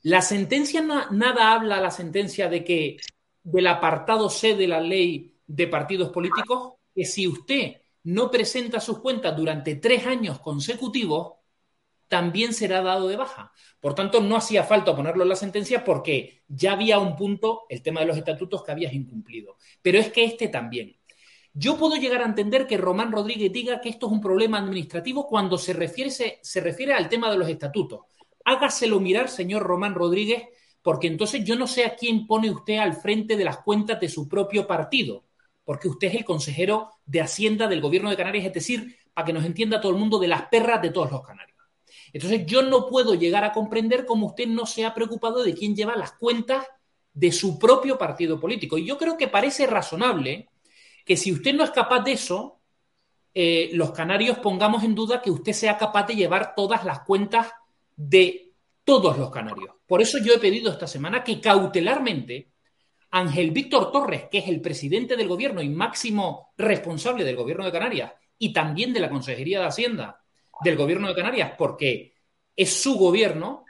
La 0.03 0.23
sentencia, 0.23 0.81
nada 0.81 1.53
habla 1.53 1.81
la 1.81 1.91
sentencia 1.91 2.49
de 2.49 2.63
que 2.63 2.99
del 3.43 3.67
apartado 3.67 4.31
C 4.31 4.55
de 4.55 4.69
la 4.69 4.81
ley 4.81 5.35
de 5.47 5.67
partidos 5.67 6.11
políticos, 6.11 6.75
que 6.95 7.05
si 7.05 7.27
usted 7.27 7.81
no 8.05 8.31
presenta 8.31 8.81
sus 8.81 9.01
cuentas 9.01 9.37
durante 9.37 9.75
tres 9.77 10.07
años 10.07 10.41
consecutivos, 10.41 11.35
también 12.09 12.55
será 12.55 12.83
dado 12.83 13.09
de 13.09 13.17
baja. 13.17 13.53
Por 13.81 13.95
tanto, 13.95 14.21
no 14.21 14.37
hacía 14.37 14.65
falta 14.65 14.97
ponerlo 14.97 15.23
en 15.23 15.29
la 15.29 15.37
sentencia 15.37 15.85
porque 15.85 16.43
ya 16.49 16.73
había 16.73 16.99
un 16.99 17.15
punto, 17.17 17.67
el 17.69 17.83
tema 17.83 18.01
de 18.01 18.07
los 18.07 18.17
estatutos, 18.17 18.65
que 18.65 18.73
habías 18.73 18.95
incumplido. 18.95 19.57
Pero 19.83 19.99
es 19.99 20.11
que 20.11 20.25
este 20.25 20.49
también. 20.49 20.97
Yo 21.53 21.77
puedo 21.77 21.97
llegar 21.97 22.23
a 22.23 22.27
entender 22.27 22.67
que 22.67 22.77
Román 22.77 23.13
Rodríguez 23.13 23.53
diga 23.53 23.81
que 23.81 23.89
esto 23.89 24.07
es 24.07 24.13
un 24.13 24.21
problema 24.21 24.59
administrativo 24.59 25.27
cuando 25.27 25.59
se 25.59 25.73
refiere, 25.73 26.11
se, 26.11 26.39
se 26.43 26.61
refiere 26.61 26.95
al 26.95 27.09
tema 27.09 27.31
de 27.31 27.39
los 27.39 27.49
estatutos. 27.49 28.01
Hágaselo 28.45 29.01
mirar, 29.01 29.29
señor 29.29 29.63
Román 29.63 29.95
Rodríguez, 29.95 30.45
porque 30.83 31.09
entonces 31.09 31.45
yo 31.45 31.57
no 31.57 31.67
sé 31.67 31.85
a 31.85 31.97
quién 31.97 32.27
pone 32.27 32.51
usted 32.51 32.79
al 32.79 32.95
frente 32.95 33.37
de 33.37 33.45
las 33.45 33.59
cuentas 33.59 34.01
de 34.01 34.09
su 34.09 34.29
propio 34.29 34.67
partido, 34.67 35.25
porque 35.69 35.89
usted 35.89 36.09
es 36.09 36.15
el 36.15 36.25
consejero 36.25 36.93
de 37.05 37.21
Hacienda 37.21 37.69
del 37.69 37.83
Gobierno 37.83 38.09
de 38.09 38.17
Canarias, 38.17 38.47
es 38.47 38.55
decir, 38.55 38.97
para 39.13 39.27
que 39.27 39.35
nos 39.35 39.45
entienda 39.45 39.83
todo 39.83 39.93
el 39.93 39.99
mundo, 39.99 40.19
de 40.19 40.27
las 40.27 40.49
perras 40.49 40.81
de 40.81 40.89
todos 40.89 41.13
los 41.13 41.21
canarios. 41.21 41.59
Entonces 42.11 42.47
yo 42.47 42.63
no 42.63 42.89
puedo 42.89 43.15
llegar 43.15 43.45
a 43.45 43.53
comprender 43.53 44.07
cómo 44.07 44.29
usted 44.29 44.47
no 44.47 44.65
se 44.65 44.87
ha 44.87 44.95
preocupado 44.95 45.43
de 45.43 45.53
quién 45.53 45.77
lleva 45.77 45.95
las 45.95 46.13
cuentas 46.13 46.67
de 47.13 47.31
su 47.33 47.59
propio 47.59 47.99
partido 47.99 48.41
político. 48.41 48.79
Y 48.79 48.87
yo 48.87 48.97
creo 48.97 49.19
que 49.19 49.29
parece 49.29 49.67
razonable 49.67 50.49
que 51.05 51.19
si 51.19 51.33
usted 51.33 51.53
no 51.53 51.65
es 51.65 51.71
capaz 51.71 52.01
de 52.01 52.13
eso, 52.13 52.61
eh, 53.35 53.69
los 53.75 53.91
canarios 53.91 54.39
pongamos 54.39 54.85
en 54.85 54.95
duda 54.95 55.21
que 55.21 55.31
usted 55.31 55.53
sea 55.53 55.77
capaz 55.77 56.07
de 56.07 56.17
llevar 56.17 56.55
todas 56.55 56.83
las 56.87 57.01
cuentas 57.01 57.53
de 57.95 58.55
todos 58.85 59.19
los 59.19 59.31
canarios. 59.31 59.75
Por 59.87 60.01
eso 60.01 60.17
yo 60.17 60.33
he 60.33 60.39
pedido 60.39 60.73
esta 60.73 60.87
semana 60.87 61.23
que 61.23 61.43
cautelarmente 61.43 62.53
Ángel 63.11 63.51
Víctor 63.51 63.91
Torres, 63.91 64.25
que 64.31 64.39
es 64.39 64.49
el 64.49 64.61
presidente 64.61 65.17
del 65.17 65.29
gobierno 65.29 65.63
y 65.63 65.69
máximo 65.69 66.53
responsable 66.57 67.25
del 67.25 67.37
gobierno 67.37 67.65
de 67.65 67.73
Canarias 67.73 68.13
y 68.39 68.53
también 68.53 68.93
de 68.93 69.01
la 69.01 69.09
Consejería 69.09 69.61
de 69.61 69.67
Hacienda 69.67 70.23
del 70.63 70.77
gobierno 70.77 71.09
de 71.09 71.15
Canarias, 71.15 71.53
porque 71.57 72.15
es 72.57 72.73
su 72.73 72.97
gobierno, 72.99 73.65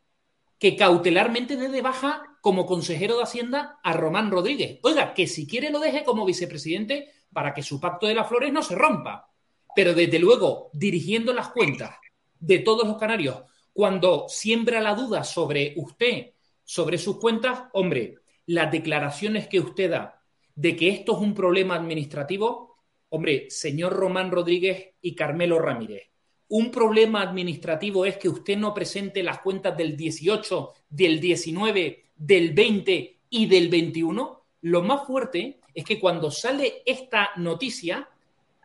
que 0.58 0.74
cautelarmente 0.76 1.56
dé 1.56 1.68
de 1.68 1.82
baja 1.82 2.22
como 2.40 2.66
consejero 2.66 3.16
de 3.16 3.24
Hacienda 3.24 3.78
a 3.82 3.92
Román 3.92 4.30
Rodríguez. 4.30 4.80
Oiga, 4.82 5.14
que 5.14 5.26
si 5.26 5.46
quiere 5.46 5.70
lo 5.70 5.78
deje 5.78 6.04
como 6.04 6.24
vicepresidente 6.24 7.12
para 7.32 7.52
que 7.52 7.62
su 7.62 7.78
pacto 7.78 8.06
de 8.06 8.14
las 8.14 8.28
flores 8.28 8.52
no 8.52 8.62
se 8.62 8.74
rompa. 8.74 9.30
Pero 9.76 9.94
desde 9.94 10.18
luego, 10.18 10.70
dirigiendo 10.72 11.32
las 11.32 11.50
cuentas 11.50 11.96
de 12.40 12.60
todos 12.60 12.86
los 12.88 12.96
canarios, 12.96 13.42
cuando 13.72 14.26
siembra 14.28 14.80
la 14.80 14.94
duda 14.94 15.22
sobre 15.22 15.74
usted, 15.76 16.32
sobre 16.64 16.98
sus 16.98 17.18
cuentas, 17.18 17.64
hombre, 17.72 18.17
las 18.48 18.72
declaraciones 18.72 19.46
que 19.46 19.60
usted 19.60 19.90
da 19.90 20.22
de 20.54 20.74
que 20.74 20.88
esto 20.88 21.12
es 21.12 21.18
un 21.18 21.34
problema 21.34 21.74
administrativo, 21.74 22.78
hombre, 23.10 23.46
señor 23.50 23.92
Román 23.92 24.30
Rodríguez 24.30 24.94
y 25.02 25.14
Carmelo 25.14 25.58
Ramírez, 25.58 26.08
un 26.48 26.70
problema 26.70 27.20
administrativo 27.20 28.06
es 28.06 28.16
que 28.16 28.30
usted 28.30 28.56
no 28.56 28.72
presente 28.72 29.22
las 29.22 29.40
cuentas 29.40 29.76
del 29.76 29.94
18, 29.98 30.72
del 30.88 31.20
19, 31.20 32.04
del 32.16 32.54
20 32.54 33.18
y 33.28 33.46
del 33.46 33.68
21. 33.68 34.42
Lo 34.62 34.82
más 34.82 35.06
fuerte 35.06 35.60
es 35.74 35.84
que 35.84 36.00
cuando 36.00 36.30
sale 36.30 36.82
esta 36.86 37.30
noticia, 37.36 38.08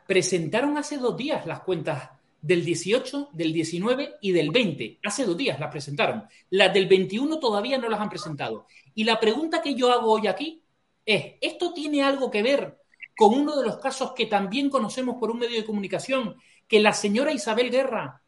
presentaron 0.08 0.78
hace 0.78 0.98
dos 0.98 1.18
días 1.18 1.46
las 1.46 1.60
cuentas 1.60 2.10
del 2.44 2.64
18, 2.64 3.30
del 3.32 3.54
19 3.54 4.16
y 4.22 4.34
del 4.34 4.52
20. 4.52 5.00
Hace 5.04 5.26
dos 5.26 5.38
días 5.38 5.60
las 5.60 5.72
presentaron. 5.72 6.26
Las 6.50 6.74
del 6.74 6.88
21 6.88 7.40
todavía 7.40 7.78
no 7.78 7.90
las 7.90 8.02
han 8.02 8.10
presentado. 8.10 8.68
Y 8.94 9.06
la 9.06 9.20
pregunta 9.20 9.62
que 9.62 9.74
yo 9.74 9.92
hago 9.92 10.12
hoy 10.12 10.28
aquí 10.28 10.62
es, 11.06 11.36
¿esto 11.40 11.74
tiene 11.74 12.04
algo 12.04 12.30
que 12.30 12.44
ver 12.44 12.78
con 13.16 13.34
uno 13.34 13.56
de 13.56 13.66
los 13.66 13.78
casos 13.78 14.12
que 14.12 14.26
también 14.26 14.70
conocemos 14.70 15.16
por 15.20 15.32
un 15.32 15.40
medio 15.40 15.56
de 15.58 15.66
comunicación 15.66 16.36
que 16.68 16.82
la 16.82 16.94
señora 16.94 17.32
Isabel 17.32 17.72
Guerra, 17.72 18.22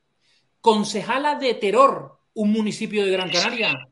concejala 0.62 1.36
de 1.36 1.54
Terror, 1.56 2.18
un 2.36 2.52
municipio 2.52 3.04
de 3.04 3.12
Gran 3.12 3.30
Canaria, 3.30 3.90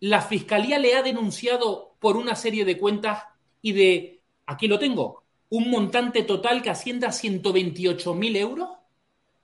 la 0.00 0.20
fiscalía 0.20 0.78
le 0.78 0.94
ha 0.94 1.02
denunciado 1.02 1.96
por 1.98 2.16
una 2.16 2.36
serie 2.36 2.64
de 2.64 2.78
cuentas 2.78 3.24
y 3.62 3.72
de, 3.72 4.22
aquí 4.46 4.68
lo 4.68 4.78
tengo, 4.78 5.24
un 5.48 5.70
montante 5.70 6.22
total 6.22 6.62
que 6.62 6.70
ascienda 6.70 7.08
a 7.08 7.12
128 7.12 8.14
mil 8.14 8.36
euros. 8.36 8.68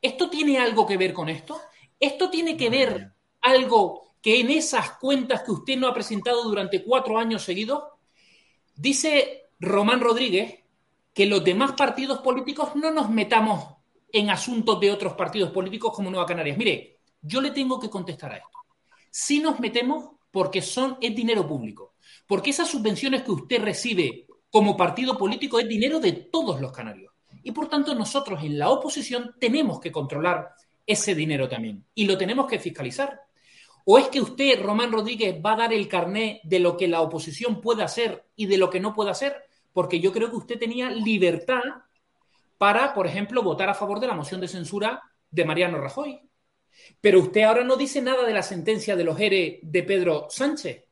¿Esto 0.00 0.30
tiene 0.30 0.58
algo 0.58 0.86
que 0.86 0.96
ver 0.96 1.12
con 1.12 1.28
esto? 1.28 1.60
¿Esto 1.98 2.30
tiene 2.30 2.56
que 2.56 2.70
ver 2.70 3.12
algo 3.42 4.14
que 4.22 4.40
en 4.40 4.50
esas 4.50 4.92
cuentas 4.92 5.42
que 5.42 5.52
usted 5.52 5.76
no 5.76 5.88
ha 5.88 5.94
presentado 5.94 6.42
durante 6.44 6.82
cuatro 6.82 7.18
años 7.18 7.42
seguidos? 7.42 7.82
Dice 8.74 9.50
Román 9.58 10.00
Rodríguez 10.00 10.60
que 11.12 11.26
los 11.26 11.44
demás 11.44 11.72
partidos 11.72 12.20
políticos 12.20 12.70
no 12.76 12.90
nos 12.90 13.10
metamos 13.10 13.76
en 14.12 14.30
asuntos 14.30 14.80
de 14.80 14.90
otros 14.90 15.14
partidos 15.14 15.50
políticos 15.50 15.92
como 15.94 16.10
Nueva 16.10 16.26
Canarias. 16.26 16.56
Mire, 16.56 17.00
yo 17.20 17.40
le 17.40 17.50
tengo 17.50 17.78
que 17.78 17.90
contestar 17.90 18.32
a 18.32 18.36
esto. 18.36 18.58
Si 19.10 19.40
nos 19.40 19.60
metemos 19.60 20.10
porque 20.30 20.62
son, 20.62 20.96
es 21.00 21.14
dinero 21.14 21.46
público, 21.46 21.94
porque 22.26 22.50
esas 22.50 22.70
subvenciones 22.70 23.22
que 23.22 23.32
usted 23.32 23.62
recibe 23.62 24.26
como 24.50 24.76
partido 24.76 25.18
político 25.18 25.58
es 25.58 25.68
dinero 25.68 26.00
de 26.00 26.12
todos 26.12 26.60
los 26.60 26.72
canarios. 26.72 27.12
Y 27.42 27.52
por 27.52 27.68
tanto 27.68 27.94
nosotros 27.94 28.42
en 28.42 28.58
la 28.58 28.70
oposición 28.70 29.34
tenemos 29.38 29.80
que 29.80 29.92
controlar 29.92 30.54
ese 30.86 31.14
dinero 31.14 31.48
también 31.48 31.84
y 31.94 32.06
lo 32.06 32.18
tenemos 32.18 32.46
que 32.46 32.58
fiscalizar. 32.58 33.20
¿O 33.84 33.98
es 33.98 34.08
que 34.08 34.20
usted, 34.20 34.62
Román 34.62 34.92
Rodríguez, 34.92 35.40
va 35.44 35.52
a 35.52 35.56
dar 35.56 35.72
el 35.72 35.88
carné 35.88 36.40
de 36.44 36.58
lo 36.58 36.76
que 36.76 36.88
la 36.88 37.00
oposición 37.00 37.60
puede 37.60 37.82
hacer 37.82 38.26
y 38.36 38.46
de 38.46 38.58
lo 38.58 38.68
que 38.68 38.80
no 38.80 38.94
puede 38.94 39.10
hacer? 39.10 39.36
Porque 39.72 40.00
yo 40.00 40.12
creo 40.12 40.30
que 40.30 40.36
usted 40.36 40.58
tenía 40.58 40.90
libertad 40.90 41.62
para, 42.58 42.92
por 42.92 43.06
ejemplo, 43.06 43.42
votar 43.42 43.68
a 43.70 43.74
favor 43.74 44.00
de 44.00 44.06
la 44.06 44.14
moción 44.14 44.40
de 44.40 44.48
censura 44.48 45.02
de 45.30 45.44
Mariano 45.44 45.78
Rajoy. 45.78 46.20
Pero 47.00 47.20
usted 47.20 47.42
ahora 47.42 47.64
no 47.64 47.76
dice 47.76 48.02
nada 48.02 48.24
de 48.24 48.34
la 48.34 48.42
sentencia 48.42 48.96
de 48.96 49.04
los 49.04 49.18
ERE 49.18 49.60
de 49.62 49.82
Pedro 49.82 50.26
Sánchez. 50.28 50.84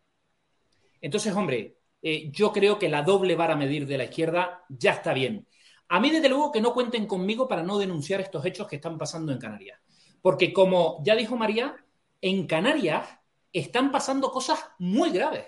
Entonces, 1.01 1.35
hombre, 1.35 1.77
eh, 2.01 2.31
yo 2.31 2.53
creo 2.53 2.79
que 2.79 2.89
la 2.89 3.03
doble 3.03 3.37
vara 3.37 3.57
medir 3.57 3.87
de 3.87 3.99
la 3.99 4.05
izquierda 4.05 4.65
ya 4.69 4.93
está 4.93 5.13
bien. 5.13 5.47
A 5.89 6.01
mí, 6.01 6.11
desde 6.11 6.29
luego, 6.29 6.53
que 6.53 6.61
no 6.61 6.75
cuenten 6.75 7.07
conmigo 7.07 7.49
para 7.49 7.63
no 7.63 7.79
denunciar 7.79 8.21
estos 8.21 8.45
hechos 8.45 8.67
que 8.67 8.77
están 8.77 8.99
pasando 8.99 9.33
en 9.33 9.39
Canarias. 9.39 9.81
Porque, 10.21 10.53
como 10.53 11.03
ya 11.05 11.15
dijo 11.15 11.37
María, 11.37 11.77
en 12.21 12.47
Canarias 12.47 13.09
están 13.53 13.91
pasando 13.91 14.31
cosas 14.31 14.59
muy 14.79 15.11
graves. 15.11 15.47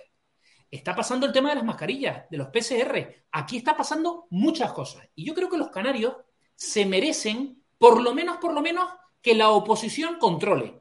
Está 0.71 0.95
pasando 0.95 1.27
el 1.27 1.33
tema 1.33 1.51
de 1.51 1.57
las 1.57 1.65
mascarillas, 1.65 2.31
de 2.31 2.39
los 2.39 2.49
PCR. 2.49 3.25
Aquí 3.33 3.57
está 3.57 3.77
pasando 3.77 4.27
muchas 4.31 4.73
cosas. 4.73 5.09
Y 5.15 5.25
yo 5.27 5.35
creo 5.35 5.51
que 5.51 5.59
los 5.59 5.71
canarios 5.71 6.15
se 6.55 6.87
merecen, 6.87 7.63
por 7.77 8.01
lo 8.01 8.15
menos, 8.15 8.39
por 8.39 8.55
lo 8.55 8.63
menos, 8.63 8.89
que 9.21 9.35
la 9.35 9.51
oposición 9.51 10.19
controle. 10.19 10.81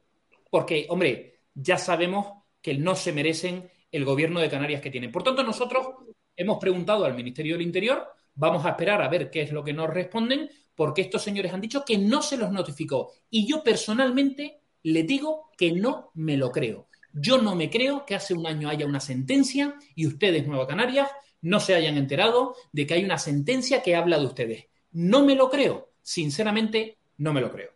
Porque, 0.50 0.86
hombre, 0.90 1.42
ya 1.54 1.78
sabemos 1.78 2.44
que 2.62 2.76
no 2.76 2.96
se 2.96 3.12
merecen 3.12 3.72
el 3.92 4.06
gobierno 4.06 4.40
de 4.40 4.50
Canarias 4.50 4.82
que 4.82 4.92
tienen. 4.92 5.12
Por 5.12 5.24
tanto, 5.24 5.44
nosotros 5.44 5.88
hemos 6.36 6.60
preguntado 6.60 7.06
al 7.06 7.16
Ministerio 7.16 7.56
del 7.56 7.66
Interior, 7.66 8.08
vamos 8.40 8.66
a 8.66 8.70
esperar 8.70 9.02
a 9.02 9.10
ver 9.10 9.30
qué 9.30 9.42
es 9.42 9.52
lo 9.52 9.64
que 9.64 9.74
nos 9.74 9.90
responden, 9.90 10.50
porque 10.74 11.02
estos 11.02 11.22
señores 11.22 11.54
han 11.54 11.60
dicho 11.60 11.84
que 11.86 11.98
no 11.98 12.22
se 12.22 12.38
los 12.38 12.52
notificó. 12.52 13.12
Y 13.30 13.46
yo 13.46 13.62
personalmente 13.64 14.62
le 14.84 15.04
digo 15.04 15.50
que 15.58 15.74
no 15.74 16.12
me 16.14 16.38
lo 16.38 16.50
creo. 16.50 16.88
Yo 17.12 17.42
no 17.42 17.54
me 17.54 17.70
creo 17.70 18.06
que 18.06 18.16
hace 18.16 18.34
un 18.34 18.48
año 18.48 18.70
haya 18.70 18.86
una 18.86 19.02
sentencia 19.02 19.76
y 19.94 20.08
ustedes, 20.08 20.48
Nueva 20.48 20.68
Canarias, 20.68 21.10
no 21.42 21.60
se 21.60 21.76
hayan 21.76 21.98
enterado 21.98 22.56
de 22.72 22.88
que 22.88 22.94
hay 22.94 23.04
una 23.04 23.18
sentencia 23.18 23.82
que 23.82 23.98
habla 23.98 24.18
de 24.18 24.26
ustedes. 24.26 24.66
No 24.92 25.26
me 25.26 25.36
lo 25.36 25.50
creo. 25.50 25.92
Sinceramente, 26.02 26.98
no 27.18 27.34
me 27.34 27.42
lo 27.42 27.52
creo. 27.52 27.72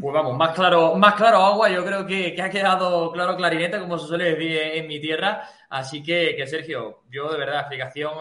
Pues 0.00 0.14
vamos, 0.14 0.36
más 0.36 0.54
claro, 0.54 0.94
más 0.94 1.14
claro 1.14 1.38
agua, 1.38 1.68
yo 1.68 1.84
creo 1.84 2.06
que, 2.06 2.36
ha 2.40 2.50
quedado 2.50 3.10
claro 3.12 3.36
clarinete, 3.36 3.80
como 3.80 3.98
se 3.98 4.08
suele 4.08 4.34
decir 4.34 4.56
en, 4.56 4.86
mi 4.86 5.00
tierra. 5.00 5.48
Así 5.68 6.02
que, 6.02 6.46
Sergio, 6.46 7.02
yo 7.10 7.30
de 7.30 7.38
verdad, 7.38 7.60
explicación 7.60 8.14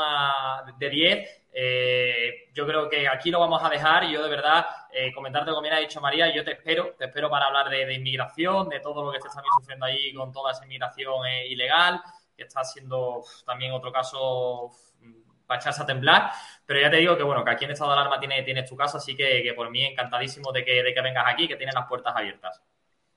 de 0.77 0.89
10. 0.89 1.29
Eh, 1.51 2.49
yo 2.53 2.65
creo 2.65 2.89
que 2.89 3.07
aquí 3.07 3.31
lo 3.31 3.39
vamos 3.39 3.61
a 3.63 3.69
dejar 3.69 4.07
yo 4.07 4.21
de 4.23 4.29
verdad 4.29 4.65
eh, 4.91 5.11
comentarte 5.11 5.49
como 5.49 5.63
bien 5.63 5.73
ha 5.73 5.79
dicho 5.79 5.99
María, 5.99 6.33
yo 6.33 6.43
te 6.43 6.51
espero, 6.51 6.93
te 6.97 7.05
espero 7.05 7.27
para 7.27 7.47
hablar 7.47 7.69
de, 7.69 7.91
inmigración, 7.93 8.69
de 8.69 8.79
todo 8.79 9.03
lo 9.03 9.11
que 9.11 9.17
estés 9.17 9.33
también 9.33 9.51
sufriendo 9.59 9.85
ahí 9.85 10.13
con 10.13 10.31
toda 10.31 10.51
esa 10.51 10.65
inmigración 10.65 11.25
eh, 11.25 11.47
ilegal, 11.47 12.01
que 12.37 12.43
está 12.43 12.63
siendo 12.63 13.23
también 13.45 13.71
otro 13.73 13.91
caso 13.91 14.71
para 15.49 15.59
echarse 15.59 15.81
a 15.81 15.85
temblar. 15.87 16.31
Pero 16.63 16.79
ya 16.79 16.91
te 16.91 16.97
digo 16.97 17.17
que 17.17 17.23
bueno, 17.23 17.43
que 17.43 17.49
aquí 17.49 17.65
en 17.65 17.71
estado 17.71 17.89
de 17.89 17.97
alarma 17.97 18.19
tienes, 18.19 18.45
tienes 18.45 18.69
tu 18.69 18.75
casa, 18.77 18.99
así 18.99 19.15
que, 19.15 19.51
por 19.55 19.71
mí 19.71 19.83
encantadísimo 19.83 20.51
de 20.51 20.63
que, 20.63 20.83
de 20.83 20.93
que 20.93 21.01
vengas 21.01 21.25
aquí, 21.27 21.47
que 21.47 21.55
tienes 21.55 21.73
las 21.73 21.87
puertas 21.87 22.15
abiertas. 22.15 22.61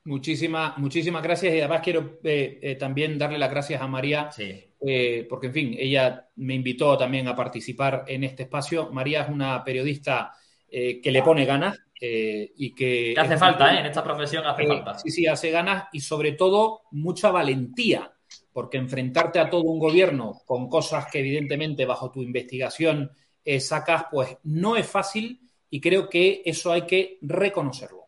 Muchísimas, 0.04 0.76
muchísimas 0.78 1.22
gracias 1.22 1.54
y 1.54 1.60
además 1.60 1.80
quiero 1.82 2.18
eh, 2.24 2.58
eh, 2.60 2.74
también 2.74 3.18
darle 3.18 3.38
las 3.38 3.50
gracias 3.50 3.80
a 3.80 3.86
María, 3.86 4.30
eh, 4.36 5.26
porque 5.28 5.46
en 5.48 5.52
fin, 5.52 5.76
ella 5.78 6.28
me 6.36 6.54
invitó 6.54 6.96
también 6.96 7.28
a 7.28 7.36
participar 7.36 8.04
en 8.08 8.24
este 8.24 8.44
espacio. 8.44 8.90
María 8.90 9.22
es 9.22 9.28
una 9.28 9.62
periodista 9.62 10.32
que 10.68 11.10
le 11.12 11.22
pone 11.22 11.44
ganas 11.44 11.78
y 12.00 12.74
que... 12.74 13.14
hace 13.16 13.36
falta, 13.36 13.78
En 13.78 13.84
esta 13.84 14.02
profesión 14.02 14.44
hace 14.46 14.66
falta. 14.66 14.98
Sí, 14.98 15.10
sí, 15.10 15.26
hace 15.26 15.50
ganas 15.50 15.84
y 15.92 16.00
sobre 16.00 16.32
todo 16.32 16.84
mucha 16.92 17.30
valentía, 17.30 18.10
porque 18.52 18.78
enfrentarte 18.78 19.38
a 19.38 19.48
todo 19.48 19.62
un 19.62 19.78
gobierno 19.78 20.42
con 20.44 20.68
cosas 20.68 21.06
que 21.10 21.20
evidentemente 21.20 21.86
bajo 21.86 22.10
tu 22.10 22.22
investigación 22.22 23.10
sacas, 23.58 24.04
pues 24.10 24.36
no 24.44 24.76
es 24.76 24.86
fácil 24.86 25.40
y 25.68 25.80
creo 25.80 26.08
que 26.08 26.42
eso 26.44 26.70
hay 26.70 26.82
que 26.82 27.18
reconocerlo. 27.22 28.02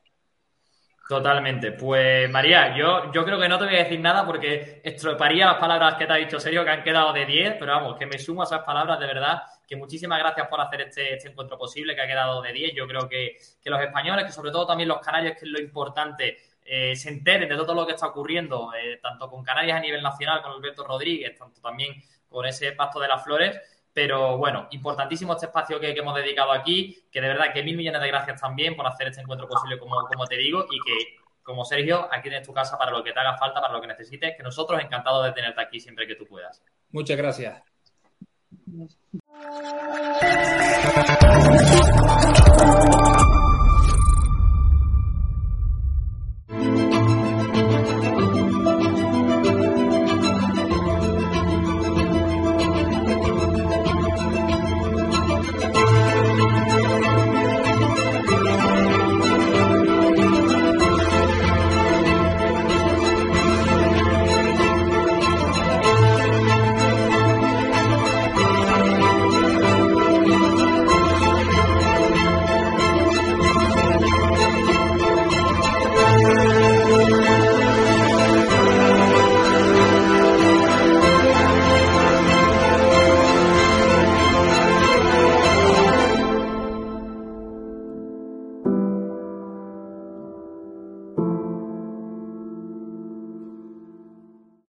Totalmente. 1.08 1.72
Pues 1.72 2.30
María, 2.30 2.74
yo, 2.76 3.12
yo 3.12 3.24
creo 3.24 3.38
que 3.38 3.48
no 3.48 3.58
te 3.58 3.66
voy 3.66 3.74
a 3.74 3.84
decir 3.84 4.00
nada 4.00 4.24
porque 4.24 4.80
estroparía 4.82 5.46
las 5.46 5.56
palabras 5.56 5.96
que 5.96 6.06
te 6.06 6.12
ha 6.12 6.16
dicho 6.16 6.40
Sergio, 6.40 6.64
que 6.64 6.70
han 6.70 6.82
quedado 6.82 7.12
de 7.12 7.26
10, 7.26 7.56
pero 7.58 7.72
vamos, 7.72 7.96
que 7.98 8.06
me 8.06 8.18
sumo 8.18 8.40
a 8.40 8.44
esas 8.44 8.62
palabras 8.62 8.98
de 8.98 9.06
verdad, 9.06 9.42
que 9.66 9.76
muchísimas 9.76 10.18
gracias 10.18 10.48
por 10.48 10.60
hacer 10.62 10.80
este, 10.80 11.14
este 11.14 11.28
encuentro 11.28 11.58
posible, 11.58 11.94
que 11.94 12.00
ha 12.00 12.06
quedado 12.06 12.40
de 12.40 12.52
10. 12.54 12.74
Yo 12.74 12.86
creo 12.86 13.06
que, 13.06 13.36
que, 13.62 13.70
los 13.70 13.80
españoles, 13.82 14.24
que 14.24 14.32
sobre 14.32 14.50
todo 14.50 14.66
también 14.66 14.88
los 14.88 15.00
canarios, 15.00 15.34
que 15.34 15.44
es 15.44 15.50
lo 15.50 15.60
importante, 15.60 16.38
eh, 16.64 16.96
se 16.96 17.10
enteren 17.10 17.48
de 17.48 17.56
todo 17.56 17.74
lo 17.74 17.86
que 17.86 17.92
está 17.92 18.06
ocurriendo, 18.06 18.72
eh, 18.74 18.98
tanto 19.02 19.28
con 19.28 19.44
Canarias 19.44 19.78
a 19.78 19.80
nivel 19.80 20.02
nacional, 20.02 20.40
con 20.42 20.52
Alberto 20.52 20.84
Rodríguez, 20.84 21.36
tanto 21.38 21.60
también 21.60 22.02
con 22.28 22.46
ese 22.46 22.72
pacto 22.72 22.98
de 22.98 23.08
las 23.08 23.22
flores. 23.22 23.60
Pero 23.92 24.38
bueno, 24.38 24.66
importantísimo 24.70 25.34
este 25.34 25.46
espacio 25.46 25.78
que, 25.78 25.90
hemos 25.90 26.16
dedicado 26.16 26.52
aquí, 26.52 27.06
que 27.12 27.20
de 27.20 27.28
verdad 27.28 27.52
que 27.52 27.62
mil 27.62 27.76
millones 27.76 28.00
de 28.00 28.08
gracias 28.08 28.40
también 28.40 28.74
por 28.74 28.86
hacer 28.86 29.08
este 29.08 29.20
encuentro 29.20 29.46
posible, 29.46 29.78
como, 29.78 30.04
como 30.06 30.26
te 30.26 30.36
digo, 30.36 30.66
y 30.70 30.80
que 30.80 31.16
como 31.44 31.64
Sergio, 31.64 32.08
aquí 32.10 32.30
tienes 32.30 32.46
tu 32.46 32.52
casa 32.52 32.76
para 32.78 32.90
lo 32.90 33.04
que 33.04 33.12
te 33.12 33.20
haga 33.20 33.36
falta, 33.36 33.60
para 33.60 33.74
lo 33.74 33.80
que 33.80 33.86
necesites, 33.86 34.34
que 34.34 34.42
nosotros 34.42 34.82
encantados 34.82 35.24
de 35.26 35.32
tenerte 35.32 35.60
aquí 35.60 35.78
siempre 35.78 36.06
que 36.06 36.16
tú 36.16 36.26
puedas. 36.26 36.62
Muchas 36.90 37.16
gracias. 37.16 37.62